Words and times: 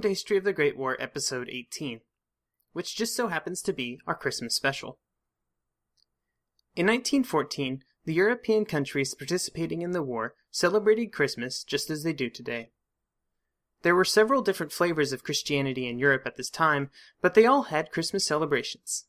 Welcome 0.00 0.08
to 0.08 0.14
History 0.14 0.38
of 0.38 0.44
the 0.44 0.54
Great 0.54 0.78
War, 0.78 0.96
Episode 0.98 1.50
18, 1.50 2.00
which 2.72 2.96
just 2.96 3.14
so 3.14 3.28
happens 3.28 3.60
to 3.60 3.70
be 3.70 4.00
our 4.06 4.14
Christmas 4.14 4.56
special. 4.56 4.98
In 6.74 6.86
1914, 6.86 7.82
the 8.06 8.14
European 8.14 8.64
countries 8.64 9.14
participating 9.14 9.82
in 9.82 9.90
the 9.90 10.02
war 10.02 10.36
celebrated 10.50 11.12
Christmas 11.12 11.62
just 11.62 11.90
as 11.90 12.02
they 12.02 12.14
do 12.14 12.30
today. 12.30 12.70
There 13.82 13.94
were 13.94 14.06
several 14.06 14.40
different 14.40 14.72
flavors 14.72 15.12
of 15.12 15.22
Christianity 15.22 15.86
in 15.86 15.98
Europe 15.98 16.22
at 16.24 16.38
this 16.38 16.48
time, 16.48 16.88
but 17.20 17.34
they 17.34 17.44
all 17.44 17.64
had 17.64 17.92
Christmas 17.92 18.24
celebrations. 18.24 19.04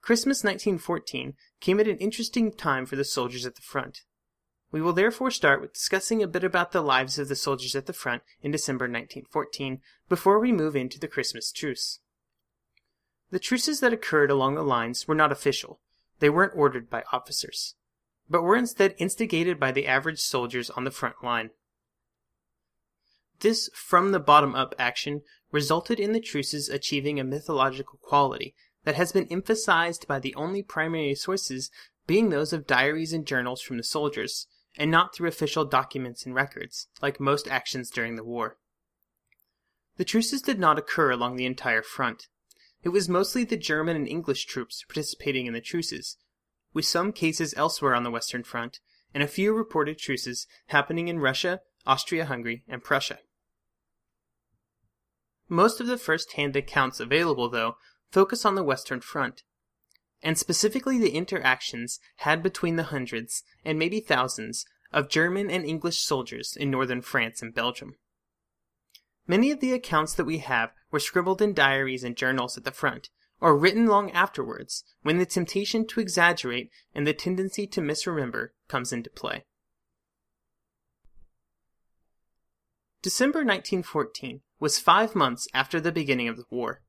Christmas 0.00 0.42
1914 0.42 1.34
came 1.60 1.78
at 1.78 1.86
an 1.86 1.98
interesting 1.98 2.50
time 2.50 2.84
for 2.84 2.96
the 2.96 3.04
soldiers 3.04 3.46
at 3.46 3.54
the 3.54 3.62
front. 3.62 4.02
We 4.72 4.80
will 4.80 4.94
therefore 4.94 5.30
start 5.30 5.60
with 5.60 5.74
discussing 5.74 6.22
a 6.22 6.26
bit 6.26 6.42
about 6.42 6.72
the 6.72 6.80
lives 6.80 7.18
of 7.18 7.28
the 7.28 7.36
soldiers 7.36 7.76
at 7.76 7.84
the 7.84 7.92
front 7.92 8.22
in 8.40 8.50
December 8.50 8.86
1914 8.86 9.80
before 10.08 10.40
we 10.40 10.50
move 10.50 10.74
into 10.74 10.98
the 10.98 11.08
Christmas 11.08 11.52
truce. 11.52 12.00
The 13.30 13.38
truces 13.38 13.80
that 13.80 13.92
occurred 13.92 14.30
along 14.30 14.54
the 14.54 14.62
lines 14.62 15.06
were 15.06 15.14
not 15.14 15.30
official, 15.30 15.80
they 16.20 16.30
weren't 16.30 16.56
ordered 16.56 16.88
by 16.88 17.04
officers, 17.12 17.74
but 18.30 18.42
were 18.42 18.56
instead 18.56 18.94
instigated 18.96 19.60
by 19.60 19.72
the 19.72 19.86
average 19.86 20.20
soldiers 20.20 20.70
on 20.70 20.84
the 20.84 20.90
front 20.90 21.16
line. 21.22 21.50
This 23.40 23.68
from 23.74 24.12
the 24.12 24.20
bottom 24.20 24.54
up 24.54 24.74
action 24.78 25.20
resulted 25.50 26.00
in 26.00 26.12
the 26.12 26.20
truces 26.20 26.70
achieving 26.70 27.20
a 27.20 27.24
mythological 27.24 27.98
quality 28.00 28.54
that 28.84 28.94
has 28.94 29.12
been 29.12 29.28
emphasized 29.30 30.08
by 30.08 30.18
the 30.18 30.34
only 30.34 30.62
primary 30.62 31.14
sources 31.14 31.70
being 32.06 32.30
those 32.30 32.54
of 32.54 32.66
diaries 32.66 33.12
and 33.12 33.26
journals 33.26 33.60
from 33.60 33.76
the 33.76 33.84
soldiers, 33.84 34.46
and 34.76 34.90
not 34.90 35.14
through 35.14 35.28
official 35.28 35.64
documents 35.64 36.24
and 36.24 36.34
records, 36.34 36.88
like 37.00 37.20
most 37.20 37.46
actions 37.48 37.90
during 37.90 38.16
the 38.16 38.24
war. 38.24 38.58
The 39.96 40.04
truces 40.04 40.42
did 40.42 40.58
not 40.58 40.78
occur 40.78 41.10
along 41.10 41.36
the 41.36 41.46
entire 41.46 41.82
front. 41.82 42.28
It 42.82 42.88
was 42.88 43.08
mostly 43.08 43.44
the 43.44 43.56
German 43.56 43.96
and 43.96 44.08
English 44.08 44.46
troops 44.46 44.84
participating 44.88 45.46
in 45.46 45.52
the 45.52 45.60
truces, 45.60 46.16
with 46.72 46.86
some 46.86 47.12
cases 47.12 47.54
elsewhere 47.56 47.94
on 47.94 48.02
the 48.02 48.10
Western 48.10 48.42
Front, 48.42 48.80
and 49.14 49.22
a 49.22 49.28
few 49.28 49.52
reported 49.52 49.98
truces 49.98 50.46
happening 50.68 51.08
in 51.08 51.20
Russia, 51.20 51.60
Austria 51.86 52.24
Hungary, 52.24 52.64
and 52.66 52.82
Prussia. 52.82 53.18
Most 55.48 55.80
of 55.80 55.86
the 55.86 55.98
first 55.98 56.32
hand 56.32 56.56
accounts 56.56 56.98
available, 56.98 57.50
though, 57.50 57.76
focus 58.10 58.46
on 58.46 58.54
the 58.54 58.64
Western 58.64 59.00
Front, 59.00 59.42
and 60.22 60.38
specifically 60.38 60.98
the 60.98 61.14
interactions 61.14 61.98
had 62.16 62.42
between 62.42 62.76
the 62.76 62.84
hundreds, 62.84 63.42
and 63.64 63.78
maybe 63.78 64.00
thousands, 64.00 64.64
of 64.92 65.08
German 65.08 65.50
and 65.50 65.64
English 65.64 65.98
soldiers 65.98 66.56
in 66.56 66.70
northern 66.70 67.02
France 67.02 67.42
and 67.42 67.54
Belgium. 67.54 67.96
Many 69.26 69.50
of 69.50 69.60
the 69.60 69.72
accounts 69.72 70.14
that 70.14 70.24
we 70.24 70.38
have 70.38 70.72
were 70.90 71.00
scribbled 71.00 71.40
in 71.40 71.54
diaries 71.54 72.04
and 72.04 72.16
journals 72.16 72.58
at 72.58 72.64
the 72.64 72.70
front, 72.70 73.08
or 73.40 73.56
written 73.56 73.86
long 73.86 74.10
afterwards, 74.10 74.84
when 75.02 75.18
the 75.18 75.26
temptation 75.26 75.86
to 75.86 76.00
exaggerate 76.00 76.70
and 76.94 77.06
the 77.06 77.14
tendency 77.14 77.66
to 77.66 77.80
misremember 77.80 78.54
comes 78.68 78.92
into 78.92 79.10
play. 79.10 79.44
December 83.02 83.38
1914 83.38 84.42
was 84.60 84.78
five 84.78 85.16
months 85.16 85.48
after 85.52 85.80
the 85.80 85.90
beginning 85.90 86.28
of 86.28 86.36
the 86.36 86.44
war. 86.50 86.82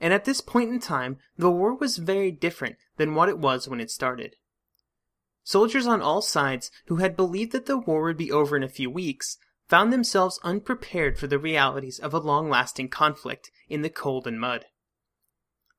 And 0.00 0.14
at 0.14 0.24
this 0.24 0.40
point 0.40 0.70
in 0.70 0.80
time, 0.80 1.18
the 1.36 1.50
war 1.50 1.74
was 1.74 1.98
very 1.98 2.30
different 2.30 2.76
than 2.96 3.14
what 3.14 3.28
it 3.28 3.38
was 3.38 3.68
when 3.68 3.80
it 3.80 3.90
started. 3.90 4.36
Soldiers 5.44 5.86
on 5.86 6.00
all 6.00 6.22
sides 6.22 6.70
who 6.86 6.96
had 6.96 7.16
believed 7.16 7.52
that 7.52 7.66
the 7.66 7.78
war 7.78 8.04
would 8.04 8.16
be 8.16 8.32
over 8.32 8.56
in 8.56 8.62
a 8.62 8.68
few 8.68 8.90
weeks 8.90 9.36
found 9.68 9.92
themselves 9.92 10.40
unprepared 10.42 11.18
for 11.18 11.26
the 11.26 11.38
realities 11.38 11.98
of 11.98 12.14
a 12.14 12.18
long 12.18 12.48
lasting 12.48 12.88
conflict 12.88 13.50
in 13.68 13.82
the 13.82 13.90
cold 13.90 14.26
and 14.26 14.40
mud. 14.40 14.64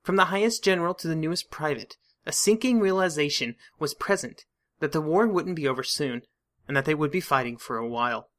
From 0.03 0.15
the 0.15 0.25
highest 0.25 0.63
general 0.63 0.93
to 0.95 1.07
the 1.07 1.15
newest 1.15 1.51
private, 1.51 1.97
a 2.25 2.31
sinking 2.31 2.79
realization 2.79 3.55
was 3.79 3.93
present 3.93 4.45
that 4.79 4.91
the 4.91 5.01
war 5.01 5.27
wouldn't 5.27 5.55
be 5.55 5.67
over 5.67 5.83
soon, 5.83 6.21
and 6.67 6.77
that 6.77 6.85
they 6.85 6.95
would 6.95 7.11
be 7.11 7.21
fighting 7.21 7.57
for 7.57 7.77
a 7.77 7.87
while. 7.87 8.29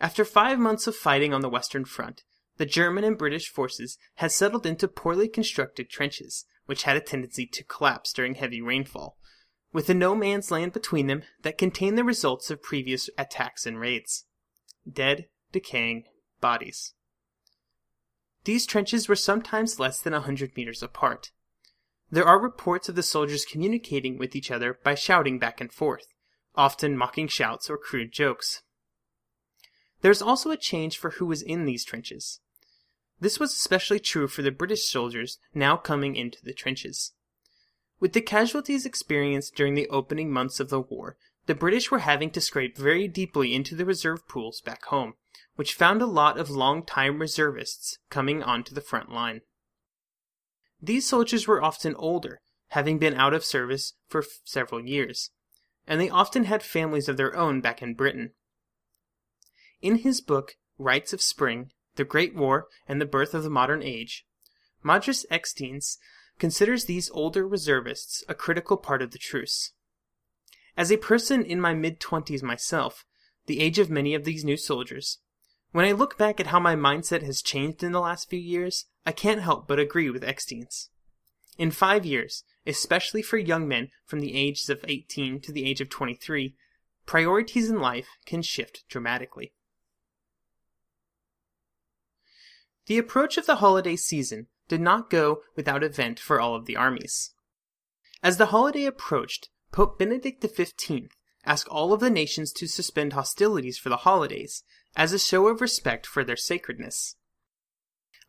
After 0.00 0.24
five 0.24 0.58
months 0.58 0.86
of 0.86 0.96
fighting 0.96 1.32
on 1.32 1.40
the 1.40 1.48
Western 1.48 1.84
Front, 1.84 2.24
the 2.56 2.66
German 2.66 3.04
and 3.04 3.18
British 3.18 3.48
forces 3.48 3.98
had 4.16 4.30
settled 4.30 4.66
into 4.66 4.86
poorly 4.88 5.28
constructed 5.28 5.90
trenches, 5.90 6.46
which 6.66 6.84
had 6.84 6.96
a 6.96 7.00
tendency 7.00 7.46
to 7.46 7.64
collapse 7.64 8.12
during 8.12 8.34
heavy 8.34 8.60
rainfall, 8.60 9.18
with 9.72 9.88
a 9.90 9.94
no 9.94 10.14
man's 10.14 10.50
land 10.50 10.72
between 10.72 11.08
them 11.08 11.22
that 11.42 11.58
contained 11.58 11.98
the 11.98 12.04
results 12.04 12.50
of 12.50 12.62
previous 12.62 13.10
attacks 13.18 13.66
and 13.66 13.80
raids 13.80 14.24
dead, 14.90 15.26
decaying 15.50 16.04
bodies. 16.40 16.92
These 18.44 18.66
trenches 18.66 19.08
were 19.08 19.16
sometimes 19.16 19.80
less 19.80 20.00
than 20.00 20.12
a 20.12 20.20
hundred 20.20 20.54
meters 20.56 20.82
apart. 20.82 21.32
There 22.10 22.26
are 22.26 22.38
reports 22.38 22.88
of 22.88 22.94
the 22.94 23.02
soldiers 23.02 23.46
communicating 23.46 24.18
with 24.18 24.36
each 24.36 24.50
other 24.50 24.78
by 24.84 24.94
shouting 24.94 25.38
back 25.38 25.60
and 25.60 25.72
forth, 25.72 26.06
often 26.54 26.98
mocking 26.98 27.28
shouts 27.28 27.70
or 27.70 27.78
crude 27.78 28.12
jokes. 28.12 28.62
There 30.02 30.10
is 30.10 30.20
also 30.20 30.50
a 30.50 30.56
change 30.56 30.98
for 30.98 31.10
who 31.12 31.24
was 31.24 31.40
in 31.40 31.64
these 31.64 31.84
trenches. 31.84 32.40
This 33.20 33.38
was 33.38 33.52
especially 33.52 34.00
true 34.00 34.28
for 34.28 34.42
the 34.42 34.50
British 34.50 34.86
soldiers 34.86 35.38
now 35.54 35.76
coming 35.76 36.16
into 36.16 36.38
the 36.42 36.52
trenches. 36.52 37.12
With 38.00 38.12
the 38.12 38.20
casualties 38.20 38.84
experienced 38.84 39.54
during 39.54 39.74
the 39.74 39.88
opening 39.88 40.32
months 40.32 40.60
of 40.60 40.68
the 40.68 40.80
war, 40.80 41.16
the 41.46 41.54
British 41.54 41.90
were 41.90 42.00
having 42.00 42.30
to 42.30 42.40
scrape 42.40 42.76
very 42.76 43.06
deeply 43.06 43.54
into 43.54 43.74
the 43.74 43.84
reserve 43.84 44.26
pools 44.28 44.60
back 44.60 44.84
home, 44.86 45.14
which 45.56 45.74
found 45.74 46.02
a 46.02 46.06
lot 46.06 46.38
of 46.38 46.50
long-time 46.50 47.20
reservists 47.20 47.98
coming 48.10 48.42
onto 48.42 48.74
the 48.74 48.80
front 48.80 49.10
line. 49.10 49.42
These 50.82 51.08
soldiers 51.08 51.46
were 51.46 51.62
often 51.62 51.94
older, 51.94 52.40
having 52.68 52.98
been 52.98 53.14
out 53.14 53.34
of 53.34 53.44
service 53.44 53.94
for 54.08 54.20
f- 54.20 54.26
several 54.44 54.84
years, 54.84 55.30
and 55.86 56.00
they 56.00 56.10
often 56.10 56.44
had 56.44 56.62
families 56.62 57.08
of 57.08 57.16
their 57.16 57.36
own 57.36 57.60
back 57.60 57.80
in 57.80 57.94
Britain. 57.94 58.32
In 59.80 59.98
his 59.98 60.20
book, 60.20 60.56
Rites 60.76 61.12
of 61.12 61.22
Spring, 61.22 61.70
The 61.96 62.04
Great 62.04 62.34
War, 62.34 62.66
and 62.88 63.00
the 63.00 63.06
Birth 63.06 63.34
of 63.34 63.42
the 63.42 63.50
Modern 63.50 63.82
Age, 63.82 64.26
Modris 64.84 65.24
Eksteins 65.30 65.96
considers 66.38 66.84
these 66.84 67.10
older 67.10 67.46
reservists 67.46 68.24
a 68.28 68.34
critical 68.34 68.76
part 68.76 69.00
of 69.00 69.12
the 69.12 69.18
truce. 69.18 69.72
As 70.76 70.90
a 70.90 70.96
person 70.96 71.44
in 71.44 71.60
my 71.60 71.72
mid 71.72 72.00
20s 72.00 72.42
myself, 72.42 73.04
the 73.46 73.60
age 73.60 73.78
of 73.78 73.90
many 73.90 74.14
of 74.14 74.24
these 74.24 74.44
new 74.44 74.56
soldiers, 74.56 75.18
when 75.70 75.84
I 75.84 75.92
look 75.92 76.18
back 76.18 76.40
at 76.40 76.48
how 76.48 76.60
my 76.60 76.74
mindset 76.74 77.22
has 77.22 77.42
changed 77.42 77.82
in 77.82 77.92
the 77.92 78.00
last 78.00 78.28
few 78.28 78.38
years, 78.38 78.86
I 79.06 79.12
can't 79.12 79.42
help 79.42 79.66
but 79.66 79.78
agree 79.78 80.10
with 80.10 80.22
Eksteins. 80.22 80.88
In 81.56 81.70
five 81.70 82.04
years, 82.04 82.42
especially 82.66 83.22
for 83.22 83.38
young 83.38 83.68
men 83.68 83.90
from 84.04 84.20
the 84.20 84.36
ages 84.36 84.68
of 84.68 84.84
18 84.86 85.40
to 85.40 85.52
the 85.52 85.64
age 85.64 85.80
of 85.80 85.88
23, 85.88 86.56
priorities 87.06 87.70
in 87.70 87.80
life 87.80 88.08
can 88.26 88.42
shift 88.42 88.84
dramatically. 88.88 89.53
The 92.86 92.98
approach 92.98 93.38
of 93.38 93.46
the 93.46 93.56
holiday 93.56 93.96
season 93.96 94.48
did 94.68 94.80
not 94.80 95.10
go 95.10 95.42
without 95.56 95.82
event 95.82 96.18
for 96.18 96.40
all 96.40 96.54
of 96.54 96.66
the 96.66 96.76
armies. 96.76 97.34
As 98.22 98.36
the 98.36 98.46
holiday 98.46 98.84
approached, 98.84 99.48
Pope 99.72 99.98
Benedict 99.98 100.44
XV 100.44 101.08
asked 101.44 101.68
all 101.68 101.92
of 101.92 102.00
the 102.00 102.10
nations 102.10 102.52
to 102.52 102.66
suspend 102.66 103.12
hostilities 103.12 103.78
for 103.78 103.88
the 103.88 103.98
holidays 103.98 104.62
as 104.96 105.12
a 105.12 105.18
show 105.18 105.48
of 105.48 105.60
respect 105.60 106.06
for 106.06 106.24
their 106.24 106.36
sacredness. 106.36 107.16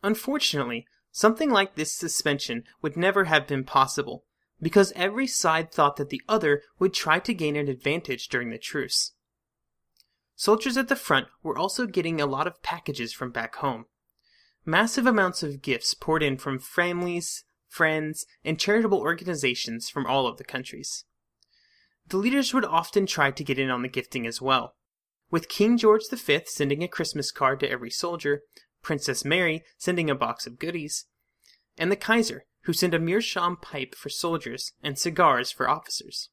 Unfortunately, 0.02 0.86
something 1.12 1.50
like 1.50 1.74
this 1.74 1.92
suspension 1.92 2.64
would 2.82 2.96
never 2.96 3.24
have 3.24 3.46
been 3.46 3.64
possible, 3.64 4.24
because 4.60 4.92
every 4.96 5.26
side 5.26 5.72
thought 5.72 5.96
that 5.96 6.10
the 6.10 6.22
other 6.28 6.62
would 6.78 6.92
try 6.92 7.18
to 7.18 7.32
gain 7.32 7.56
an 7.56 7.68
advantage 7.68 8.28
during 8.28 8.50
the 8.50 8.58
truce. 8.58 9.12
Soldiers 10.34 10.76
at 10.76 10.88
the 10.88 10.96
front 10.96 11.28
were 11.42 11.56
also 11.56 11.86
getting 11.86 12.20
a 12.20 12.26
lot 12.26 12.46
of 12.46 12.62
packages 12.62 13.12
from 13.12 13.30
back 13.30 13.56
home. 13.56 13.86
Massive 14.68 15.06
amounts 15.06 15.44
of 15.44 15.62
gifts 15.62 15.94
poured 15.94 16.24
in 16.24 16.36
from 16.36 16.58
families, 16.58 17.44
friends, 17.68 18.26
and 18.44 18.58
charitable 18.58 18.98
organizations 18.98 19.88
from 19.88 20.04
all 20.06 20.26
of 20.26 20.38
the 20.38 20.44
countries. 20.44 21.04
The 22.08 22.16
leaders 22.16 22.52
would 22.52 22.64
often 22.64 23.06
try 23.06 23.30
to 23.30 23.44
get 23.44 23.60
in 23.60 23.70
on 23.70 23.82
the 23.82 23.88
gifting 23.88 24.26
as 24.26 24.42
well, 24.42 24.74
with 25.30 25.48
King 25.48 25.78
George 25.78 26.02
V 26.12 26.40
sending 26.46 26.82
a 26.82 26.88
Christmas 26.88 27.30
card 27.30 27.60
to 27.60 27.70
every 27.70 27.90
soldier, 27.90 28.42
Princess 28.82 29.24
Mary 29.24 29.62
sending 29.78 30.10
a 30.10 30.16
box 30.16 30.48
of 30.48 30.58
goodies, 30.58 31.06
and 31.78 31.90
the 31.90 31.96
Kaiser, 31.96 32.44
who 32.62 32.72
sent 32.72 32.94
a 32.94 32.98
meerschaum 32.98 33.56
pipe 33.56 33.94
for 33.94 34.08
soldiers 34.08 34.72
and 34.82 34.98
cigars 34.98 35.52
for 35.52 35.68
officers. 35.68 36.30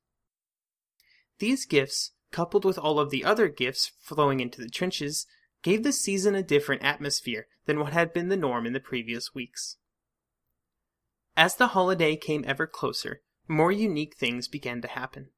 These 1.37 1.65
gifts, 1.67 2.11
coupled 2.31 2.65
with 2.65 2.79
all 2.79 2.99
of 2.99 3.11
the 3.11 3.23
other 3.23 3.47
gifts 3.47 3.91
flowing 4.01 4.39
into 4.39 4.59
the 4.59 4.69
trenches, 4.69 5.27
gave 5.63 5.83
the 5.83 5.91
season 5.91 6.35
a 6.35 6.43
different 6.43 6.83
atmosphere 6.83 7.47
than 7.65 7.79
what 7.79 7.93
had 7.93 8.13
been 8.13 8.29
the 8.29 8.37
norm 8.37 8.67
in 8.67 8.73
the 8.73 8.79
previous 8.79 9.33
weeks. 9.33 9.77
As 11.35 11.55
the 11.55 11.67
holiday 11.67 12.15
came 12.15 12.43
ever 12.45 12.67
closer, 12.67 13.21
more 13.47 13.71
unique 13.71 14.15
things 14.15 14.47
began 14.47 14.81
to 14.81 14.87
happen. 14.87 15.29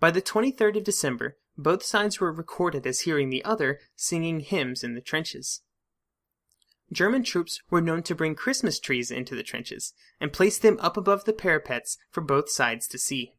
By 0.00 0.10
the 0.10 0.22
23rd 0.22 0.78
of 0.78 0.84
December, 0.84 1.36
both 1.56 1.82
sides 1.82 2.18
were 2.18 2.32
recorded 2.32 2.86
as 2.86 3.00
hearing 3.00 3.30
the 3.30 3.44
other 3.44 3.78
singing 3.94 4.40
hymns 4.40 4.82
in 4.82 4.94
the 4.94 5.00
trenches. 5.00 5.60
German 6.90 7.22
troops 7.22 7.60
were 7.70 7.82
known 7.82 8.02
to 8.04 8.14
bring 8.14 8.34
Christmas 8.34 8.80
trees 8.80 9.10
into 9.10 9.36
the 9.36 9.42
trenches 9.42 9.92
and 10.20 10.32
place 10.32 10.58
them 10.58 10.78
up 10.80 10.96
above 10.96 11.24
the 11.24 11.32
parapets 11.32 11.98
for 12.10 12.20
both 12.20 12.50
sides 12.50 12.88
to 12.88 12.98
see. 12.98 13.34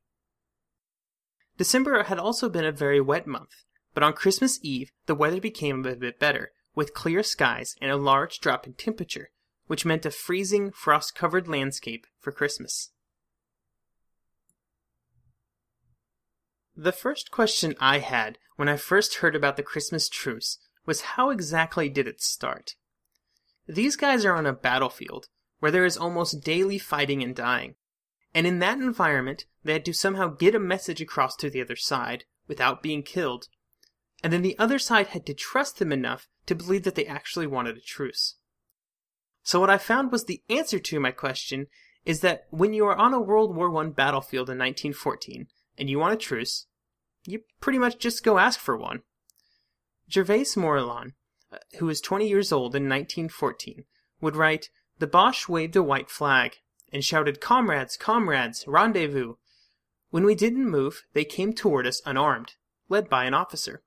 December 1.57 2.03
had 2.03 2.17
also 2.17 2.47
been 2.47 2.65
a 2.65 2.71
very 2.71 3.01
wet 3.01 3.27
month, 3.27 3.65
but 3.93 4.03
on 4.03 4.13
Christmas 4.13 4.59
Eve 4.61 4.91
the 5.05 5.15
weather 5.15 5.41
became 5.41 5.85
a 5.85 5.95
bit 5.95 6.19
better, 6.19 6.51
with 6.75 6.93
clear 6.93 7.23
skies 7.23 7.75
and 7.81 7.91
a 7.91 7.97
large 7.97 8.39
drop 8.39 8.65
in 8.65 8.73
temperature, 8.73 9.29
which 9.67 9.85
meant 9.85 10.05
a 10.05 10.11
freezing, 10.11 10.71
frost 10.71 11.15
covered 11.15 11.47
landscape 11.47 12.07
for 12.19 12.31
Christmas. 12.31 12.91
The 16.75 16.91
first 16.91 17.31
question 17.31 17.75
I 17.79 17.99
had 17.99 18.37
when 18.55 18.69
I 18.69 18.77
first 18.77 19.15
heard 19.15 19.35
about 19.35 19.57
the 19.57 19.63
Christmas 19.63 20.07
truce 20.07 20.57
was 20.85 21.01
how 21.01 21.29
exactly 21.29 21.89
did 21.89 22.07
it 22.07 22.21
start? 22.21 22.75
These 23.67 23.95
guys 23.95 24.25
are 24.25 24.35
on 24.35 24.45
a 24.45 24.53
battlefield 24.53 25.27
where 25.59 25.71
there 25.71 25.85
is 25.85 25.97
almost 25.97 26.43
daily 26.43 26.79
fighting 26.79 27.21
and 27.21 27.35
dying. 27.35 27.75
And 28.33 28.47
in 28.47 28.59
that 28.59 28.79
environment, 28.79 29.45
they 29.63 29.73
had 29.73 29.85
to 29.85 29.93
somehow 29.93 30.29
get 30.29 30.55
a 30.55 30.59
message 30.59 31.01
across 31.01 31.35
to 31.37 31.49
the 31.49 31.61
other 31.61 31.75
side 31.75 32.25
without 32.47 32.81
being 32.81 33.03
killed. 33.03 33.47
And 34.23 34.31
then 34.31 34.41
the 34.41 34.57
other 34.59 34.77
side 34.77 35.07
had 35.07 35.25
to 35.25 35.33
trust 35.33 35.79
them 35.79 35.91
enough 35.91 36.27
to 36.45 36.55
believe 36.55 36.83
that 36.83 36.95
they 36.95 37.05
actually 37.05 37.47
wanted 37.47 37.77
a 37.77 37.81
truce. 37.81 38.35
So 39.43 39.59
what 39.59 39.69
I 39.69 39.77
found 39.77 40.11
was 40.11 40.25
the 40.25 40.43
answer 40.49 40.79
to 40.79 40.99
my 40.99 41.11
question 41.11 41.67
is 42.05 42.21
that 42.21 42.45
when 42.49 42.73
you 42.73 42.85
are 42.85 42.95
on 42.95 43.13
a 43.13 43.19
World 43.19 43.55
War 43.55 43.75
I 43.75 43.89
battlefield 43.89 44.49
in 44.49 44.57
1914 44.57 45.47
and 45.77 45.89
you 45.89 45.99
want 45.99 46.13
a 46.13 46.17
truce, 46.17 46.67
you 47.25 47.41
pretty 47.59 47.79
much 47.79 47.97
just 47.97 48.23
go 48.23 48.37
ask 48.37 48.59
for 48.59 48.77
one. 48.77 49.01
Gervais 50.09 50.55
Morillon, 50.55 51.13
uh, 51.51 51.57
who 51.79 51.85
was 51.85 52.01
20 52.01 52.27
years 52.27 52.51
old 52.51 52.75
in 52.75 52.83
1914, 52.83 53.85
would 54.19 54.35
write, 54.35 54.69
The 54.99 55.07
Boche 55.07 55.47
waved 55.47 55.75
a 55.75 55.83
white 55.83 56.09
flag 56.09 56.57
and 56.91 57.03
shouted, 57.03 57.39
Comrades, 57.39 57.97
comrades, 57.97 58.65
rendezvous. 58.67 59.35
When 60.09 60.25
we 60.25 60.35
didn't 60.35 60.69
move, 60.69 61.03
they 61.13 61.23
came 61.23 61.53
toward 61.53 61.87
us 61.87 62.01
unarmed, 62.05 62.55
led 62.89 63.09
by 63.09 63.25
an 63.25 63.33
officer. 63.33 63.83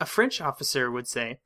A 0.00 0.06
French 0.06 0.40
officer 0.40 0.90
would 0.90 1.06
say, 1.06 1.40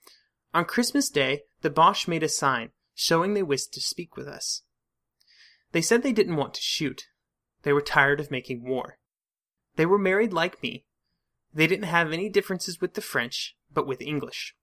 On 0.54 0.64
Christmas 0.64 1.10
Day, 1.10 1.42
the 1.62 1.70
Boche 1.70 2.06
made 2.06 2.22
a 2.22 2.28
sign, 2.28 2.70
showing 2.94 3.34
they 3.34 3.42
wished 3.42 3.72
to 3.74 3.80
speak 3.80 4.16
with 4.16 4.28
us. 4.28 4.62
They 5.72 5.82
said 5.82 6.02
they 6.02 6.12
didn't 6.12 6.36
want 6.36 6.54
to 6.54 6.62
shoot. 6.62 7.08
They 7.62 7.72
were 7.72 7.82
tired 7.82 8.20
of 8.20 8.30
making 8.30 8.62
war. 8.62 8.98
They 9.74 9.86
were 9.86 9.98
married 9.98 10.32
like 10.32 10.62
me. 10.62 10.84
They 11.52 11.66
didn't 11.66 11.86
have 11.86 12.12
any 12.12 12.28
differences 12.28 12.80
with 12.80 12.94
the 12.94 13.00
French, 13.00 13.56
but 13.72 13.88
with 13.88 14.00
English. 14.00 14.54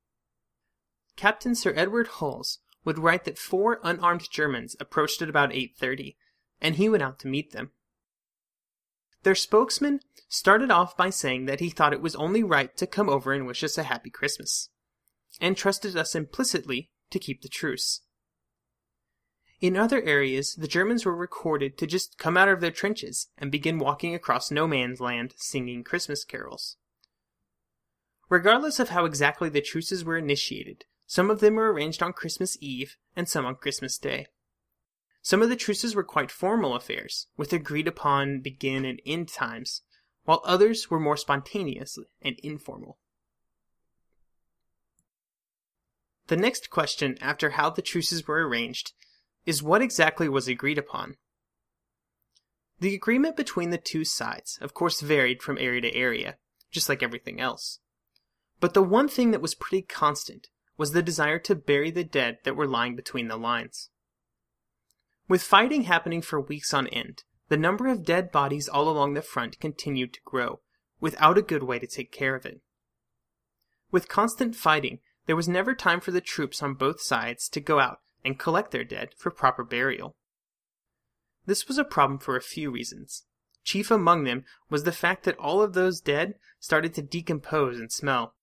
Captain 1.17 1.53
Sir 1.53 1.73
Edward 1.75 2.07
Hulse 2.07 2.59
would 2.85 2.97
write 2.97 3.25
that 3.25 3.37
four 3.37 3.81
unarmed 3.83 4.31
Germans 4.31 4.75
approached 4.79 5.21
at 5.21 5.29
about 5.29 5.51
8:30, 5.51 6.15
and 6.61 6.75
he 6.75 6.87
went 6.87 7.03
out 7.03 7.19
to 7.19 7.27
meet 7.27 7.51
them. 7.51 7.71
Their 9.23 9.35
spokesman 9.35 9.99
started 10.27 10.71
off 10.71 10.97
by 10.97 11.09
saying 11.09 11.45
that 11.45 11.59
he 11.59 11.69
thought 11.69 11.93
it 11.93 12.01
was 12.01 12.15
only 12.15 12.43
right 12.43 12.75
to 12.77 12.87
come 12.87 13.09
over 13.09 13.33
and 13.33 13.45
wish 13.45 13.63
us 13.63 13.77
a 13.77 13.83
happy 13.83 14.09
Christmas, 14.09 14.69
and 15.39 15.55
trusted 15.55 15.95
us 15.95 16.15
implicitly 16.15 16.89
to 17.11 17.19
keep 17.19 17.41
the 17.41 17.49
truce. 17.49 18.01
In 19.59 19.77
other 19.77 20.01
areas, 20.01 20.55
the 20.55 20.67
Germans 20.67 21.05
were 21.05 21.15
recorded 21.15 21.77
to 21.77 21.85
just 21.85 22.17
come 22.17 22.35
out 22.35 22.49
of 22.49 22.61
their 22.61 22.71
trenches 22.71 23.27
and 23.37 23.51
begin 23.51 23.77
walking 23.77 24.15
across 24.15 24.49
no 24.49 24.67
man's 24.67 24.99
land 24.99 25.35
singing 25.37 25.83
Christmas 25.83 26.23
carols. 26.25 26.77
Regardless 28.27 28.79
of 28.79 28.89
how 28.89 29.05
exactly 29.05 29.49
the 29.49 29.61
truces 29.61 30.03
were 30.03 30.17
initiated, 30.17 30.85
some 31.05 31.29
of 31.29 31.41
them 31.41 31.55
were 31.55 31.71
arranged 31.71 32.01
on 32.01 32.13
Christmas 32.13 32.57
Eve 32.59 32.95
and 33.15 33.29
some 33.29 33.45
on 33.45 33.55
Christmas 33.55 33.99
Day. 33.99 34.27
Some 35.21 35.41
of 35.41 35.49
the 35.49 35.55
truces 35.55 35.93
were 35.93 36.03
quite 36.03 36.31
formal 36.31 36.75
affairs, 36.75 37.27
with 37.37 37.53
agreed 37.53 37.87
upon 37.87 38.39
begin 38.39 38.85
and 38.85 38.99
end 39.05 39.29
times, 39.29 39.83
while 40.23 40.41
others 40.43 40.89
were 40.89 40.99
more 40.99 41.17
spontaneous 41.17 41.97
and 42.21 42.39
informal. 42.39 42.97
The 46.27 46.37
next 46.37 46.69
question 46.69 47.17
after 47.21 47.51
how 47.51 47.69
the 47.69 47.81
truces 47.81 48.27
were 48.27 48.47
arranged 48.47 48.93
is 49.45 49.61
what 49.61 49.81
exactly 49.81 50.29
was 50.29 50.47
agreed 50.47 50.77
upon. 50.77 51.17
The 52.79 52.95
agreement 52.95 53.35
between 53.35 53.69
the 53.69 53.77
two 53.77 54.05
sides, 54.05 54.57
of 54.61 54.73
course, 54.73 55.01
varied 55.01 55.43
from 55.43 55.57
area 55.59 55.81
to 55.81 55.93
area, 55.93 56.37
just 56.71 56.89
like 56.89 57.03
everything 57.03 57.39
else. 57.39 57.79
But 58.59 58.73
the 58.73 58.81
one 58.81 59.07
thing 59.07 59.31
that 59.31 59.41
was 59.41 59.55
pretty 59.55 59.83
constant 59.83 60.49
was 60.77 60.93
the 60.93 61.03
desire 61.03 61.37
to 61.39 61.53
bury 61.53 61.91
the 61.91 62.03
dead 62.03 62.39
that 62.43 62.55
were 62.55 62.67
lying 62.67 62.95
between 62.95 63.27
the 63.27 63.37
lines. 63.37 63.89
With 65.31 65.43
fighting 65.43 65.83
happening 65.83 66.21
for 66.21 66.41
weeks 66.41 66.73
on 66.73 66.87
end, 66.89 67.23
the 67.47 67.55
number 67.55 67.87
of 67.87 68.03
dead 68.03 68.33
bodies 68.33 68.67
all 68.67 68.89
along 68.89 69.13
the 69.13 69.21
front 69.21 69.61
continued 69.61 70.13
to 70.15 70.19
grow, 70.25 70.59
without 70.99 71.37
a 71.37 71.41
good 71.41 71.63
way 71.63 71.79
to 71.79 71.87
take 71.87 72.11
care 72.11 72.35
of 72.35 72.45
it. 72.45 72.59
With 73.91 74.09
constant 74.09 74.57
fighting, 74.57 74.99
there 75.27 75.37
was 75.37 75.47
never 75.47 75.73
time 75.73 76.01
for 76.01 76.11
the 76.11 76.19
troops 76.19 76.61
on 76.61 76.73
both 76.73 76.99
sides 76.99 77.47
to 77.47 77.61
go 77.61 77.79
out 77.79 78.01
and 78.25 78.37
collect 78.37 78.71
their 78.71 78.83
dead 78.83 79.11
for 79.15 79.31
proper 79.31 79.63
burial. 79.63 80.17
This 81.45 81.65
was 81.65 81.77
a 81.77 81.85
problem 81.85 82.19
for 82.19 82.35
a 82.35 82.41
few 82.41 82.69
reasons. 82.69 83.23
Chief 83.63 83.89
among 83.89 84.25
them 84.25 84.43
was 84.69 84.83
the 84.83 84.91
fact 84.91 85.23
that 85.23 85.37
all 85.37 85.61
of 85.61 85.71
those 85.71 86.01
dead 86.01 86.35
started 86.59 86.93
to 86.95 87.01
decompose 87.01 87.79
and 87.79 87.89
smell, 87.89 88.35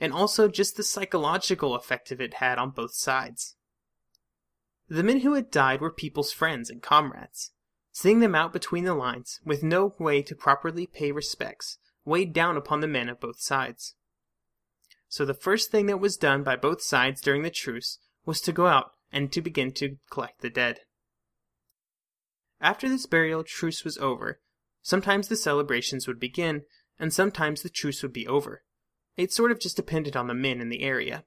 and 0.00 0.12
also 0.12 0.46
just 0.46 0.76
the 0.76 0.84
psychological 0.84 1.74
effect 1.74 2.12
it 2.12 2.34
had 2.34 2.56
on 2.56 2.70
both 2.70 2.94
sides. 2.94 3.55
The 4.88 5.02
men 5.02 5.20
who 5.20 5.34
had 5.34 5.50
died 5.50 5.80
were 5.80 5.90
people's 5.90 6.32
friends 6.32 6.70
and 6.70 6.82
comrades. 6.82 7.52
Seeing 7.92 8.20
them 8.20 8.34
out 8.34 8.52
between 8.52 8.84
the 8.84 8.94
lines, 8.94 9.40
with 9.44 9.62
no 9.62 9.94
way 9.98 10.22
to 10.22 10.34
properly 10.34 10.86
pay 10.86 11.12
respects, 11.12 11.78
weighed 12.04 12.32
down 12.32 12.56
upon 12.56 12.80
the 12.80 12.86
men 12.86 13.08
of 13.08 13.20
both 13.20 13.40
sides. 13.40 13.94
So 15.08 15.24
the 15.24 15.34
first 15.34 15.70
thing 15.70 15.86
that 15.86 16.00
was 16.00 16.16
done 16.16 16.42
by 16.42 16.56
both 16.56 16.82
sides 16.82 17.20
during 17.20 17.42
the 17.42 17.50
truce 17.50 17.98
was 18.24 18.40
to 18.42 18.52
go 18.52 18.66
out 18.66 18.92
and 19.10 19.32
to 19.32 19.40
begin 19.40 19.72
to 19.72 19.96
collect 20.10 20.42
the 20.42 20.50
dead. 20.50 20.80
After 22.60 22.88
this 22.88 23.06
burial 23.06 23.44
truce 23.44 23.82
was 23.82 23.96
over, 23.98 24.40
Sometimes 24.86 25.26
the 25.26 25.34
celebrations 25.34 26.06
would 26.06 26.20
begin, 26.20 26.62
and 26.96 27.12
sometimes 27.12 27.62
the 27.62 27.68
truce 27.68 28.04
would 28.04 28.12
be 28.12 28.24
over. 28.28 28.62
It 29.16 29.32
sort 29.32 29.50
of 29.50 29.58
just 29.58 29.74
depended 29.74 30.14
on 30.14 30.28
the 30.28 30.32
men 30.32 30.60
in 30.60 30.68
the 30.68 30.82
area. 30.82 31.24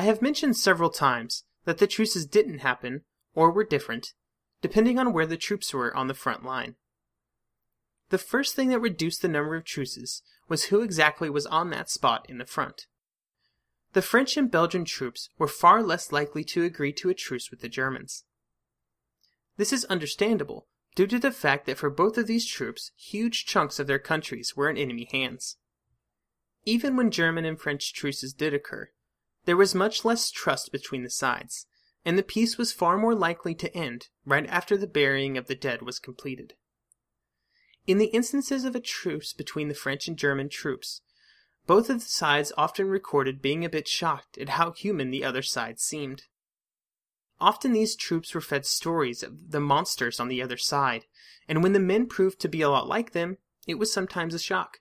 I 0.00 0.04
have 0.04 0.22
mentioned 0.22 0.56
several 0.56 0.88
times 0.88 1.44
that 1.66 1.76
the 1.76 1.86
truces 1.86 2.24
didn't 2.24 2.60
happen, 2.60 3.02
or 3.34 3.50
were 3.50 3.64
different, 3.64 4.14
depending 4.62 4.98
on 4.98 5.12
where 5.12 5.26
the 5.26 5.36
troops 5.36 5.74
were 5.74 5.94
on 5.94 6.06
the 6.06 6.14
front 6.14 6.42
line. 6.42 6.76
The 8.08 8.16
first 8.16 8.56
thing 8.56 8.70
that 8.70 8.78
reduced 8.78 9.20
the 9.20 9.28
number 9.28 9.56
of 9.56 9.66
truces 9.66 10.22
was 10.48 10.64
who 10.64 10.80
exactly 10.80 11.28
was 11.28 11.44
on 11.44 11.68
that 11.68 11.90
spot 11.90 12.24
in 12.30 12.38
the 12.38 12.46
front. 12.46 12.86
The 13.92 14.00
French 14.00 14.38
and 14.38 14.50
Belgian 14.50 14.86
troops 14.86 15.28
were 15.36 15.46
far 15.46 15.82
less 15.82 16.10
likely 16.10 16.44
to 16.44 16.64
agree 16.64 16.94
to 16.94 17.10
a 17.10 17.14
truce 17.14 17.50
with 17.50 17.60
the 17.60 17.68
Germans. 17.68 18.24
This 19.58 19.70
is 19.70 19.84
understandable 19.84 20.66
due 20.94 21.08
to 21.08 21.18
the 21.18 21.30
fact 21.30 21.66
that 21.66 21.76
for 21.76 21.90
both 21.90 22.16
of 22.16 22.26
these 22.26 22.46
troops, 22.46 22.90
huge 22.96 23.44
chunks 23.44 23.78
of 23.78 23.86
their 23.86 23.98
countries 23.98 24.56
were 24.56 24.70
in 24.70 24.78
enemy 24.78 25.10
hands. 25.12 25.58
Even 26.64 26.96
when 26.96 27.10
German 27.10 27.44
and 27.44 27.60
French 27.60 27.92
truces 27.92 28.32
did 28.32 28.54
occur, 28.54 28.88
there 29.44 29.56
was 29.56 29.74
much 29.74 30.04
less 30.04 30.30
trust 30.30 30.72
between 30.72 31.02
the 31.02 31.10
sides, 31.10 31.66
and 32.04 32.18
the 32.18 32.22
peace 32.22 32.56
was 32.56 32.72
far 32.72 32.96
more 32.96 33.14
likely 33.14 33.54
to 33.54 33.74
end 33.74 34.08
right 34.24 34.46
after 34.46 34.76
the 34.76 34.86
burying 34.86 35.36
of 35.36 35.46
the 35.46 35.54
dead 35.54 35.82
was 35.82 35.98
completed. 35.98 36.54
In 37.86 37.98
the 37.98 38.06
instances 38.06 38.64
of 38.64 38.74
a 38.74 38.80
truce 38.80 39.32
between 39.32 39.68
the 39.68 39.74
French 39.74 40.06
and 40.06 40.16
German 40.16 40.48
troops, 40.48 41.02
both 41.66 41.90
of 41.90 42.00
the 42.00 42.06
sides 42.06 42.52
often 42.56 42.88
recorded 42.88 43.42
being 43.42 43.64
a 43.64 43.70
bit 43.70 43.88
shocked 43.88 44.38
at 44.38 44.50
how 44.50 44.72
human 44.72 45.10
the 45.10 45.24
other 45.24 45.42
side 45.42 45.78
seemed. 45.78 46.24
Often 47.40 47.72
these 47.72 47.96
troops 47.96 48.34
were 48.34 48.40
fed 48.40 48.66
stories 48.66 49.22
of 49.22 49.50
the 49.50 49.60
monsters 49.60 50.20
on 50.20 50.28
the 50.28 50.42
other 50.42 50.56
side, 50.56 51.06
and 51.48 51.62
when 51.62 51.72
the 51.72 51.80
men 51.80 52.06
proved 52.06 52.40
to 52.40 52.48
be 52.48 52.60
a 52.60 52.68
lot 52.68 52.86
like 52.86 53.12
them, 53.12 53.38
it 53.66 53.78
was 53.78 53.92
sometimes 53.92 54.34
a 54.34 54.38
shock. 54.38 54.80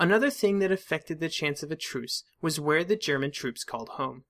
Another 0.00 0.30
thing 0.30 0.60
that 0.60 0.72
affected 0.72 1.20
the 1.20 1.28
chance 1.28 1.62
of 1.62 1.70
a 1.70 1.76
truce 1.76 2.24
was 2.40 2.58
where 2.58 2.84
the 2.84 2.96
German 2.96 3.30
troops 3.30 3.64
called 3.64 3.90
home. 3.90 4.24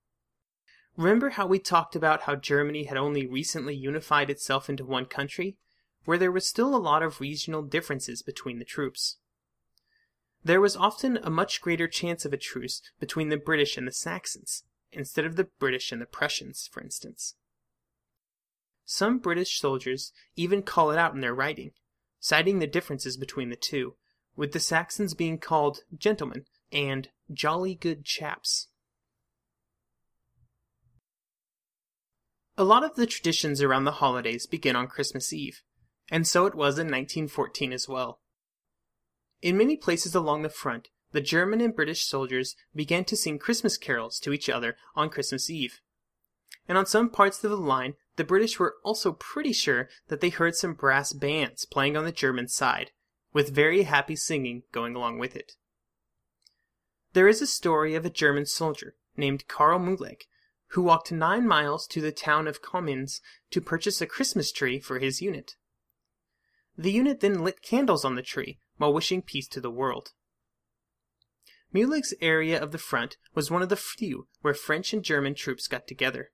Remember 0.97 1.29
how 1.29 1.47
we 1.47 1.59
talked 1.59 1.95
about 1.95 2.23
how 2.23 2.35
Germany 2.35 2.83
had 2.83 2.97
only 2.97 3.25
recently 3.25 3.73
unified 3.73 4.29
itself 4.29 4.69
into 4.69 4.83
one 4.83 5.05
country, 5.05 5.55
where 6.03 6.17
there 6.17 6.31
was 6.31 6.45
still 6.45 6.75
a 6.75 6.77
lot 6.77 7.01
of 7.01 7.21
regional 7.21 7.61
differences 7.61 8.21
between 8.21 8.59
the 8.59 8.65
troops? 8.65 9.15
There 10.43 10.59
was 10.59 10.75
often 10.75 11.15
a 11.23 11.29
much 11.29 11.61
greater 11.61 11.87
chance 11.87 12.25
of 12.25 12.33
a 12.33 12.37
truce 12.37 12.81
between 12.99 13.29
the 13.29 13.37
British 13.37 13.77
and 13.77 13.87
the 13.87 13.93
Saxons, 13.93 14.65
instead 14.91 15.23
of 15.23 15.37
the 15.37 15.47
British 15.57 15.93
and 15.93 16.01
the 16.01 16.05
Prussians, 16.05 16.67
for 16.69 16.81
instance. 16.83 17.35
Some 18.83 19.19
British 19.19 19.57
soldiers 19.57 20.11
even 20.35 20.63
call 20.63 20.91
it 20.91 20.97
out 20.97 21.13
in 21.13 21.21
their 21.21 21.33
writing, 21.33 21.71
citing 22.19 22.59
the 22.59 22.67
differences 22.67 23.15
between 23.15 23.49
the 23.49 23.55
two, 23.55 23.95
with 24.41 24.53
the 24.53 24.59
Saxons 24.59 25.13
being 25.13 25.37
called 25.37 25.81
gentlemen 25.95 26.45
and 26.71 27.09
jolly 27.31 27.75
good 27.75 28.03
chaps. 28.03 28.69
A 32.57 32.63
lot 32.63 32.83
of 32.83 32.95
the 32.95 33.05
traditions 33.05 33.61
around 33.61 33.83
the 33.83 33.91
holidays 33.91 34.47
begin 34.47 34.75
on 34.75 34.87
Christmas 34.87 35.31
Eve, 35.31 35.61
and 36.09 36.25
so 36.25 36.47
it 36.47 36.55
was 36.55 36.79
in 36.79 36.87
1914 36.87 37.71
as 37.71 37.87
well. 37.87 38.19
In 39.43 39.59
many 39.59 39.77
places 39.77 40.15
along 40.15 40.41
the 40.41 40.49
front, 40.49 40.87
the 41.11 41.21
German 41.21 41.61
and 41.61 41.75
British 41.75 42.03
soldiers 42.03 42.55
began 42.73 43.05
to 43.05 43.15
sing 43.15 43.37
Christmas 43.37 43.77
carols 43.77 44.19
to 44.21 44.33
each 44.33 44.49
other 44.49 44.75
on 44.95 45.11
Christmas 45.11 45.51
Eve. 45.51 45.81
And 46.67 46.79
on 46.79 46.87
some 46.87 47.11
parts 47.11 47.43
of 47.43 47.51
the 47.51 47.57
line, 47.57 47.93
the 48.15 48.23
British 48.23 48.57
were 48.57 48.77
also 48.83 49.11
pretty 49.11 49.53
sure 49.53 49.87
that 50.07 50.19
they 50.19 50.29
heard 50.29 50.55
some 50.55 50.73
brass 50.73 51.13
bands 51.13 51.63
playing 51.63 51.95
on 51.95 52.05
the 52.05 52.11
German 52.11 52.47
side, 52.47 52.89
with 53.33 53.53
very 53.53 53.83
happy 53.83 54.15
singing 54.15 54.63
going 54.71 54.95
along 54.95 55.19
with 55.19 55.35
it. 55.35 55.53
There 57.13 57.27
is 57.27 57.41
a 57.41 57.47
story 57.47 57.95
of 57.95 58.05
a 58.05 58.09
German 58.09 58.45
soldier 58.45 58.95
named 59.17 59.47
Karl 59.47 59.79
Mulek 59.79 60.27
who 60.71 60.81
walked 60.81 61.11
nine 61.11 61.45
miles 61.45 61.85
to 61.87 61.99
the 61.99 62.11
town 62.11 62.47
of 62.47 62.61
Comines 62.61 63.21
to 63.49 63.59
purchase 63.59 64.01
a 64.01 64.05
Christmas 64.05 64.51
tree 64.51 64.79
for 64.79 64.99
his 64.99 65.21
unit. 65.21 65.55
The 66.77 66.91
unit 66.91 67.19
then 67.19 67.43
lit 67.43 67.61
candles 67.61 68.05
on 68.05 68.15
the 68.15 68.21
tree 68.21 68.59
while 68.77 68.93
wishing 68.93 69.21
peace 69.21 69.47
to 69.49 69.61
the 69.61 69.69
world. 69.69 70.13
Mulek's 71.73 72.13
area 72.21 72.61
of 72.61 72.71
the 72.71 72.77
front 72.77 73.17
was 73.33 73.51
one 73.51 73.61
of 73.61 73.69
the 73.69 73.75
few 73.75 74.27
where 74.41 74.53
French 74.53 74.93
and 74.93 75.03
German 75.03 75.35
troops 75.35 75.67
got 75.67 75.87
together. 75.87 76.31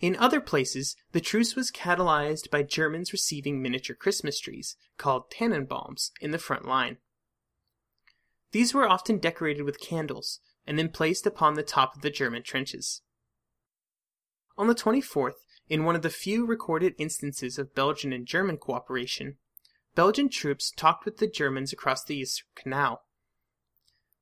In 0.00 0.16
other 0.16 0.40
places, 0.40 0.96
the 1.12 1.20
truce 1.20 1.54
was 1.54 1.70
catalyzed 1.70 2.50
by 2.50 2.62
Germans 2.62 3.12
receiving 3.12 3.60
miniature 3.60 3.94
Christmas 3.94 4.40
trees, 4.40 4.76
called 4.96 5.30
Tannenbaums, 5.30 6.10
in 6.20 6.30
the 6.30 6.38
front 6.38 6.64
line. 6.64 6.96
These 8.52 8.72
were 8.72 8.88
often 8.88 9.18
decorated 9.18 9.62
with 9.62 9.80
candles, 9.80 10.40
and 10.66 10.78
then 10.78 10.88
placed 10.88 11.26
upon 11.26 11.54
the 11.54 11.62
top 11.62 11.94
of 11.94 12.02
the 12.02 12.10
German 12.10 12.42
trenches. 12.42 13.02
On 14.56 14.68
the 14.68 14.74
24th, 14.74 15.44
in 15.68 15.84
one 15.84 15.94
of 15.94 16.02
the 16.02 16.10
few 16.10 16.46
recorded 16.46 16.94
instances 16.98 17.58
of 17.58 17.74
Belgian 17.74 18.12
and 18.12 18.26
German 18.26 18.56
cooperation, 18.56 19.36
Belgian 19.94 20.28
troops 20.28 20.72
talked 20.74 21.04
with 21.04 21.18
the 21.18 21.26
Germans 21.26 21.72
across 21.72 22.02
the 22.02 22.20
Yser 22.20 22.42
Canal. 22.54 23.02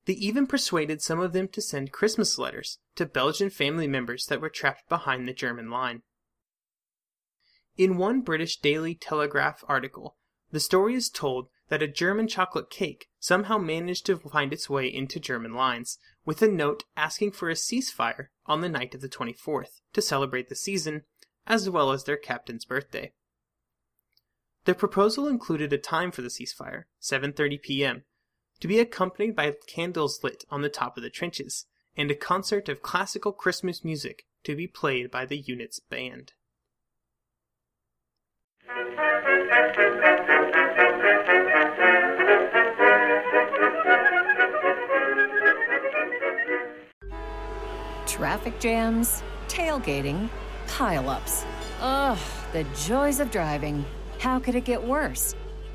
They 0.08 0.14
even 0.14 0.46
persuaded 0.46 1.02
some 1.02 1.20
of 1.20 1.34
them 1.34 1.48
to 1.48 1.60
send 1.60 1.92
Christmas 1.92 2.38
letters 2.38 2.78
to 2.94 3.04
Belgian 3.04 3.50
family 3.50 3.86
members 3.86 4.24
that 4.28 4.40
were 4.40 4.48
trapped 4.48 4.88
behind 4.88 5.28
the 5.28 5.34
German 5.34 5.68
line. 5.68 6.00
In 7.76 7.98
one 7.98 8.22
British 8.22 8.58
Daily 8.58 8.94
Telegraph 8.94 9.62
article, 9.68 10.16
the 10.50 10.60
story 10.60 10.94
is 10.94 11.10
told 11.10 11.50
that 11.68 11.82
a 11.82 11.86
German 11.86 12.26
chocolate 12.26 12.70
cake 12.70 13.10
somehow 13.20 13.58
managed 13.58 14.06
to 14.06 14.16
find 14.16 14.50
its 14.50 14.70
way 14.70 14.86
into 14.86 15.20
German 15.20 15.52
lines, 15.52 15.98
with 16.24 16.40
a 16.40 16.48
note 16.48 16.84
asking 16.96 17.32
for 17.32 17.50
a 17.50 17.54
ceasefire 17.54 18.28
on 18.46 18.62
the 18.62 18.70
night 18.70 18.94
of 18.94 19.02
the 19.02 19.10
24th 19.10 19.82
to 19.92 20.00
celebrate 20.00 20.48
the 20.48 20.56
season, 20.56 21.02
as 21.46 21.68
well 21.68 21.92
as 21.92 22.04
their 22.04 22.16
captain's 22.16 22.64
birthday. 22.64 23.12
The 24.64 24.74
proposal 24.74 25.28
included 25.28 25.70
a 25.74 25.76
time 25.76 26.12
for 26.12 26.22
the 26.22 26.30
ceasefire, 26.30 26.84
7:30 26.98 27.60
p.m., 27.60 28.04
to 28.60 28.68
be 28.68 28.78
accompanied 28.78 29.36
by 29.36 29.54
candles 29.66 30.20
lit 30.22 30.44
on 30.50 30.62
the 30.62 30.68
top 30.68 30.96
of 30.96 31.02
the 31.02 31.10
trenches, 31.10 31.66
and 31.96 32.10
a 32.10 32.14
concert 32.14 32.68
of 32.68 32.82
classical 32.82 33.32
Christmas 33.32 33.84
music 33.84 34.24
to 34.44 34.54
be 34.54 34.66
played 34.66 35.10
by 35.10 35.26
the 35.26 35.38
unit's 35.38 35.80
band. 35.80 36.32
Traffic 48.06 48.58
jams, 48.58 49.22
tailgating, 49.46 50.28
pileups. 50.66 51.44
Ugh, 51.80 52.18
the 52.52 52.64
joys 52.74 53.20
of 53.20 53.30
driving. 53.30 53.84
How 54.18 54.40
could 54.40 54.56
it 54.56 54.64
get 54.64 54.82
worse? 54.82 55.36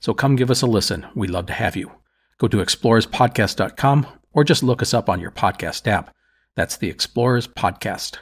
So 0.00 0.14
come 0.14 0.34
give 0.34 0.50
us 0.50 0.62
a 0.62 0.66
listen. 0.66 1.06
We'd 1.14 1.30
love 1.30 1.46
to 1.46 1.52
have 1.52 1.76
you. 1.76 1.92
Go 2.38 2.48
to 2.48 2.56
explorerspodcast.com 2.56 4.06
or 4.32 4.44
just 4.44 4.62
look 4.62 4.80
us 4.82 4.94
up 4.94 5.08
on 5.08 5.20
your 5.20 5.30
podcast 5.30 5.86
app. 5.86 6.14
That's 6.56 6.76
the 6.76 6.88
Explorers 6.88 7.46
Podcast. 7.46 8.16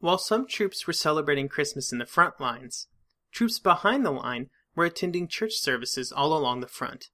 While 0.00 0.18
some 0.18 0.46
troops 0.46 0.86
were 0.86 0.92
celebrating 0.92 1.48
Christmas 1.48 1.90
in 1.90 1.98
the 1.98 2.06
front 2.06 2.40
lines, 2.40 2.86
troops 3.32 3.58
behind 3.58 4.06
the 4.06 4.12
line 4.12 4.50
were 4.76 4.84
attending 4.84 5.26
church 5.26 5.54
services 5.54 6.12
all 6.12 6.36
along 6.36 6.60
the 6.60 6.68
front. 6.68 7.08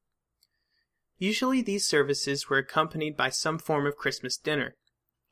Usually 1.23 1.63
these 1.63 1.87
services 1.87 2.51
were 2.51 2.59
accompanied 2.59 3.17
by 3.17 3.29
some 3.29 3.57
form 3.57 3.87
of 3.87 3.95
Christmas 3.95 4.37
dinner, 4.37 4.75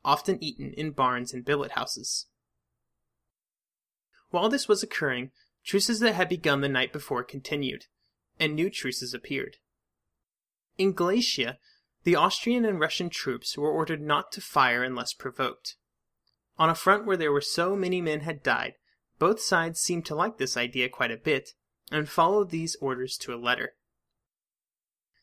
often 0.05 0.41
eaten 0.41 0.71
in 0.71 0.91
barns 0.91 1.33
and 1.33 1.43
billet 1.43 1.71
houses. 1.71 2.27
While 4.29 4.47
this 4.47 4.69
was 4.69 4.81
occurring, 4.81 5.31
truces 5.65 5.99
that 5.99 6.15
had 6.15 6.29
begun 6.29 6.61
the 6.61 6.69
night 6.69 6.93
before 6.93 7.25
continued, 7.25 7.87
and 8.39 8.55
new 8.55 8.69
truces 8.69 9.13
appeared. 9.13 9.57
In 10.77 10.93
Galicia, 10.93 11.57
the 12.05 12.15
Austrian 12.15 12.63
and 12.63 12.79
Russian 12.79 13.09
troops 13.09 13.57
were 13.57 13.69
ordered 13.69 14.01
not 14.01 14.31
to 14.31 14.39
fire 14.39 14.85
unless 14.85 15.11
provoked. 15.11 15.75
On 16.57 16.69
a 16.69 16.73
front 16.73 17.05
where 17.05 17.17
there 17.17 17.33
were 17.33 17.41
so 17.41 17.75
many 17.75 17.99
men 17.99 18.21
had 18.21 18.43
died, 18.43 18.75
both 19.19 19.41
sides 19.41 19.81
seemed 19.81 20.05
to 20.05 20.15
like 20.15 20.37
this 20.37 20.55
idea 20.55 20.87
quite 20.87 21.11
a 21.11 21.17
bit, 21.17 21.49
and 21.91 22.07
followed 22.07 22.49
these 22.49 22.77
orders 22.79 23.17
to 23.17 23.33
a 23.33 23.35
letter. 23.35 23.73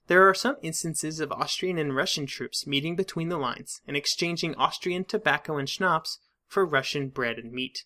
There 0.09 0.27
are 0.27 0.35
some 0.35 0.57
instances 0.63 1.21
of 1.21 1.31
Austrian 1.31 1.77
and 1.77 1.95
Russian 1.95 2.25
troops 2.25 2.67
meeting 2.67 2.97
between 2.97 3.29
the 3.29 3.37
lines 3.37 3.83
and 3.87 3.95
exchanging 3.95 4.55
Austrian 4.55 5.05
tobacco 5.05 5.59
and 5.59 5.69
schnapps 5.69 6.19
for 6.47 6.65
Russian 6.65 7.11
bread 7.11 7.39
and 7.39 7.53
meat. 7.53 7.85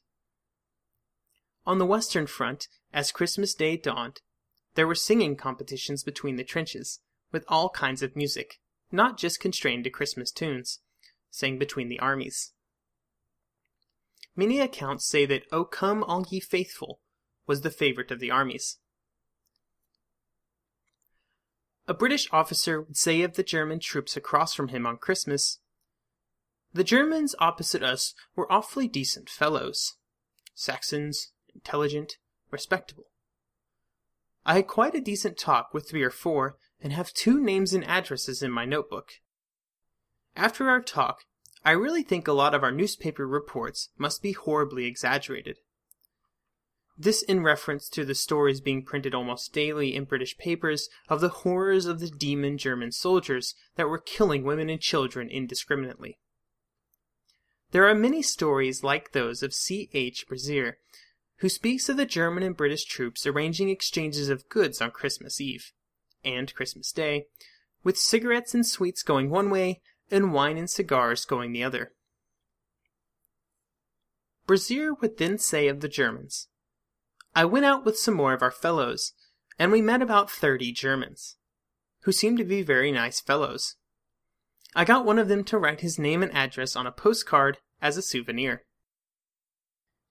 On 1.67 1.79
the 1.79 1.87
Western 1.87 2.29
Front, 2.29 2.69
as 2.93 3.11
Christmas 3.11 3.55
Day 3.55 3.77
dawned, 3.77 4.21
there 4.75 4.87
were 4.87 4.95
singing 4.95 5.35
competitions 5.35 6.05
between 6.05 6.37
the 6.37 6.45
trenches, 6.45 7.01
with 7.33 7.45
all 7.49 7.71
kinds 7.71 8.03
of 8.03 8.15
music, 8.15 8.61
not 8.93 9.19
just 9.19 9.41
constrained 9.41 9.83
to 9.85 9.91
Christmas 9.91 10.31
tunes, 10.31 10.79
sang 11.31 11.59
between 11.59 11.89
the 11.89 11.99
armies. 11.99 12.53
Many 14.37 14.61
accounts 14.61 15.09
say 15.09 15.27
that 15.27 15.47
O 15.51 15.65
Come 15.65 16.05
All 16.05 16.25
Ye 16.31 16.39
Faithful 16.39 17.01
was 17.49 17.63
the 17.63 17.71
favorite 17.71 18.13
of 18.13 18.21
the 18.21 18.31
armies. 18.31 18.79
A 21.93 21.95
British 21.95 22.27
officer 22.33 22.81
would 22.81 22.97
say 22.97 23.21
of 23.21 23.35
the 23.35 23.43
German 23.43 23.79
troops 23.79 24.17
across 24.17 24.55
from 24.55 24.69
him 24.69 24.87
on 24.87 24.97
Christmas, 24.97 25.59
The 26.73 26.85
Germans 26.85 27.35
opposite 27.39 27.83
us 27.83 28.15
were 28.35 28.51
awfully 28.51 28.89
decent 28.89 29.29
fellows. 29.29 29.99
Saxons, 30.55 31.33
intelligent, 31.55 32.17
respectable. 32.51 33.11
I 34.47 34.55
had 34.55 34.69
quite 34.69 34.95
a 34.95 35.03
decent 35.03 35.37
talk 35.37 35.75
with 35.75 35.87
three 35.87 36.03
or 36.03 36.09
four, 36.09 36.57
and 36.81 36.95
have 36.95 37.13
two 37.13 37.39
names 37.39 37.75
and 37.75 37.85
addresses 37.85 38.43
in 38.43 38.51
my 38.51 38.65
notebook. 38.65 39.21
After 40.35 40.71
our 40.71 40.81
talk, 40.81 41.27
I 41.63 41.73
really 41.73 42.03
think 42.03 42.27
a 42.27 42.33
lot 42.33 42.55
of 42.55 42.63
our 42.63 42.73
newspaper 42.73 43.29
reports 43.29 43.91
must 43.99 44.23
be 44.23 44.33
horribly 44.33 44.87
exaggerated. 44.87 45.59
This 46.97 47.23
in 47.23 47.43
reference 47.43 47.89
to 47.91 48.05
the 48.05 48.15
stories 48.15 48.61
being 48.61 48.85
printed 48.85 49.15
almost 49.15 49.53
daily 49.53 49.95
in 49.95 50.05
British 50.05 50.37
papers 50.37 50.89
of 51.09 51.21
the 51.21 51.29
horrors 51.29 51.87
of 51.87 52.01
the 52.01 52.11
demon 52.11 52.59
German 52.59 52.93
soldiers 52.93 53.55
that 53.77 53.89
were 53.89 53.99
killing 53.99 54.45
women 54.45 54.69
and 54.69 54.81
children 54.81 55.29
indiscriminately. 55.29 56.19
There 57.71 57.89
are 57.89 57.95
many 57.95 58.21
stories 58.21 58.85
like 58.85 59.13
those 59.13 59.43
of 59.43 59.55
C. 59.55 59.89
H. 59.95 60.27
Brazier, 60.29 60.79
who 61.37 61.49
speaks 61.49 61.89
of 61.89 61.97
the 61.97 62.05
German 62.05 62.43
and 62.43 62.57
British 62.57 62.85
troops 62.85 63.27
arranging 63.27 63.71
exchanges 63.71 64.29
of 64.29 64.49
goods 64.51 64.83
on 64.83 64.91
Christmas 64.91 65.41
Eve 65.41 65.73
and 66.23 66.55
Christmas 66.55 66.93
Day, 66.93 67.27
with 67.83 67.99
cigarettes 67.99 68.55
and 68.55 68.67
sweets 68.67 69.03
going 69.03 69.31
one 69.31 69.49
way 69.49 69.81
and 70.11 70.35
wine 70.35 70.59
and 70.59 70.69
cigars 70.69 71.25
going 71.25 71.53
the 71.53 71.65
other. 71.65 71.93
Brazier 74.47 74.93
would 74.93 75.17
then 75.17 75.39
say 75.39 75.67
of 75.69 75.81
the 75.81 75.89
Germans, 75.89 76.49
I 77.35 77.45
went 77.45 77.65
out 77.65 77.85
with 77.85 77.99
some 77.99 78.15
more 78.15 78.35
of 78.35 78.43
our 78.43 78.51
fellows, 78.51 79.13
and 79.59 79.73
we 79.73 79.81
met 79.81 80.03
about 80.03 80.31
thirty 80.31 80.71
Germans, 80.71 81.37
who 82.03 82.13
seemed 82.13 82.39
to 82.39 82.45
be 82.45 82.63
very 82.63 82.93
nice 82.93 83.21
fellows. 83.21 83.77
I 84.75 84.85
got 84.85 85.05
one 85.05 85.19
of 85.19 85.29
them 85.29 85.45
to 85.45 85.59
write 85.59 85.81
his 85.81 85.99
name 85.99 86.23
and 86.23 86.33
address 86.35 86.77
on 86.77 86.87
a 86.87 86.93
postcard 86.93 87.59
as 87.81 87.97
a 87.97 88.03
souvenir. 88.03 88.65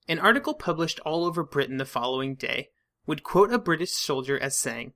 An 0.08 0.18
article 0.18 0.54
published 0.54 0.98
all 1.00 1.24
over 1.24 1.44
Britain 1.44 1.76
the 1.76 1.84
following 1.84 2.34
day 2.34 2.70
would 3.06 3.22
quote 3.22 3.52
a 3.52 3.58
British 3.58 3.92
soldier 3.92 4.38
as 4.38 4.56
saying, 4.56 4.94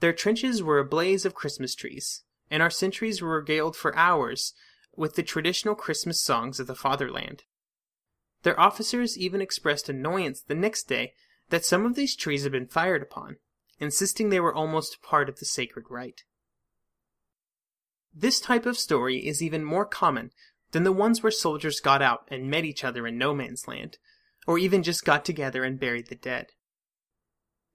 Their 0.00 0.12
trenches 0.12 0.62
were 0.62 0.78
a 0.78 0.84
blaze 0.84 1.26
of 1.26 1.34
Christmas 1.34 1.74
trees, 1.74 2.22
and 2.50 2.62
our 2.62 2.70
sentries 2.70 3.20
were 3.20 3.36
regaled 3.36 3.76
for 3.76 3.96
hours 3.96 4.54
with 4.96 5.14
the 5.14 5.22
traditional 5.22 5.74
Christmas 5.74 6.20
songs 6.20 6.58
of 6.58 6.66
the 6.66 6.74
fatherland. 6.74 7.44
Their 8.42 8.58
officers 8.58 9.18
even 9.18 9.40
expressed 9.40 9.88
annoyance 9.88 10.40
the 10.40 10.54
next 10.54 10.88
day 10.88 11.14
that 11.50 11.64
some 11.64 11.84
of 11.84 11.94
these 11.94 12.14
trees 12.14 12.44
had 12.44 12.52
been 12.52 12.66
fired 12.66 13.02
upon, 13.02 13.36
insisting 13.80 14.28
they 14.28 14.40
were 14.40 14.54
almost 14.54 15.02
part 15.02 15.28
of 15.28 15.38
the 15.38 15.44
sacred 15.44 15.86
rite. 15.90 16.22
This 18.14 18.40
type 18.40 18.66
of 18.66 18.78
story 18.78 19.26
is 19.26 19.42
even 19.42 19.64
more 19.64 19.86
common 19.86 20.30
than 20.72 20.84
the 20.84 20.92
ones 20.92 21.22
where 21.22 21.32
soldiers 21.32 21.80
got 21.80 22.02
out 22.02 22.26
and 22.28 22.50
met 22.50 22.64
each 22.64 22.84
other 22.84 23.06
in 23.06 23.16
no 23.16 23.34
man's 23.34 23.66
land, 23.66 23.98
or 24.46 24.58
even 24.58 24.82
just 24.82 25.04
got 25.04 25.24
together 25.24 25.64
and 25.64 25.80
buried 25.80 26.08
the 26.08 26.14
dead. 26.14 26.48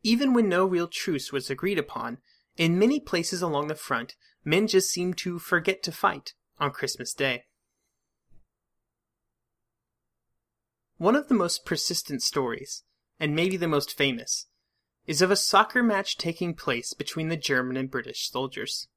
Even 0.04 0.34
when 0.34 0.49
no 0.49 0.65
real 0.65 0.88
truce 0.88 1.32
was 1.32 1.49
agreed 1.49 1.80
upon, 1.80 2.17
in 2.58 2.78
many 2.78 2.99
places 2.99 3.41
along 3.41 3.67
the 3.67 3.76
front, 3.76 4.15
men 4.43 4.67
just 4.67 4.89
seemed 4.89 5.17
to 5.19 5.39
forget 5.39 5.82
to 5.84 5.91
fight 5.91 6.34
on 6.60 6.71
Christmas 6.71 7.13
Day. 7.13 7.45
One 11.04 11.18
of 11.18 11.28
the 11.28 11.36
most 11.36 11.66
persistent 11.66 12.24
stories, 12.24 12.86
and 13.20 13.36
maybe 13.36 13.58
the 13.58 13.68
most 13.68 13.98
famous, 13.98 14.48
is 15.06 15.22
of 15.22 15.32
a 15.32 15.36
soccer 15.36 15.84
match 15.84 16.18
taking 16.18 16.54
place 16.54 16.94
between 16.94 17.28
the 17.28 17.36
German 17.36 17.76
and 17.76 17.92
British 17.92 18.32
soldiers. 18.32 18.88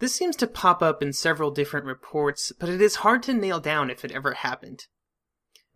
This 0.00 0.16
seems 0.16 0.34
to 0.34 0.48
pop 0.48 0.82
up 0.82 1.00
in 1.00 1.12
several 1.12 1.52
different 1.52 1.86
reports, 1.86 2.50
but 2.58 2.68
it 2.68 2.82
is 2.82 3.06
hard 3.06 3.22
to 3.22 3.34
nail 3.34 3.60
down 3.60 3.88
if 3.88 4.04
it 4.04 4.10
ever 4.10 4.32
happened. 4.32 4.86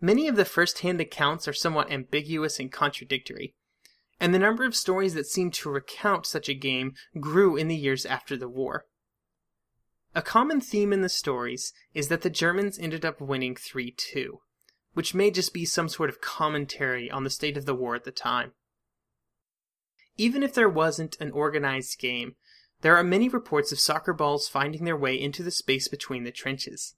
Many 0.00 0.26
of 0.26 0.34
the 0.34 0.44
first 0.44 0.80
hand 0.80 1.00
accounts 1.00 1.46
are 1.46 1.52
somewhat 1.52 1.92
ambiguous 1.92 2.58
and 2.58 2.72
contradictory, 2.72 3.54
and 4.18 4.34
the 4.34 4.40
number 4.40 4.64
of 4.64 4.74
stories 4.74 5.14
that 5.14 5.28
seem 5.28 5.52
to 5.52 5.70
recount 5.70 6.26
such 6.26 6.48
a 6.48 6.54
game 6.54 6.94
grew 7.20 7.54
in 7.54 7.68
the 7.68 7.76
years 7.76 8.04
after 8.04 8.36
the 8.36 8.48
war. 8.48 8.86
A 10.12 10.22
common 10.22 10.60
theme 10.60 10.92
in 10.92 11.02
the 11.02 11.08
stories 11.08 11.72
is 11.94 12.08
that 12.08 12.22
the 12.22 12.30
Germans 12.30 12.80
ended 12.80 13.04
up 13.04 13.20
winning 13.20 13.54
3 13.54 13.94
2, 13.96 14.40
which 14.94 15.14
may 15.14 15.30
just 15.30 15.54
be 15.54 15.64
some 15.64 15.88
sort 15.88 16.10
of 16.10 16.20
commentary 16.20 17.10
on 17.10 17.24
the 17.24 17.30
state 17.30 17.56
of 17.56 17.66
the 17.66 17.74
war 17.74 17.94
at 17.94 18.04
the 18.04 18.12
time. 18.12 18.52
Even 20.16 20.42
if 20.42 20.54
there 20.54 20.68
wasn't 20.68 21.20
an 21.20 21.30
organized 21.30 21.98
game, 21.98 22.36
there 22.82 22.96
are 22.96 23.04
many 23.04 23.28
reports 23.28 23.72
of 23.72 23.80
soccer 23.80 24.12
balls 24.12 24.48
finding 24.48 24.84
their 24.84 24.96
way 24.96 25.18
into 25.18 25.42
the 25.42 25.50
space 25.50 25.88
between 25.88 26.24
the 26.24 26.32
trenches. 26.32 26.94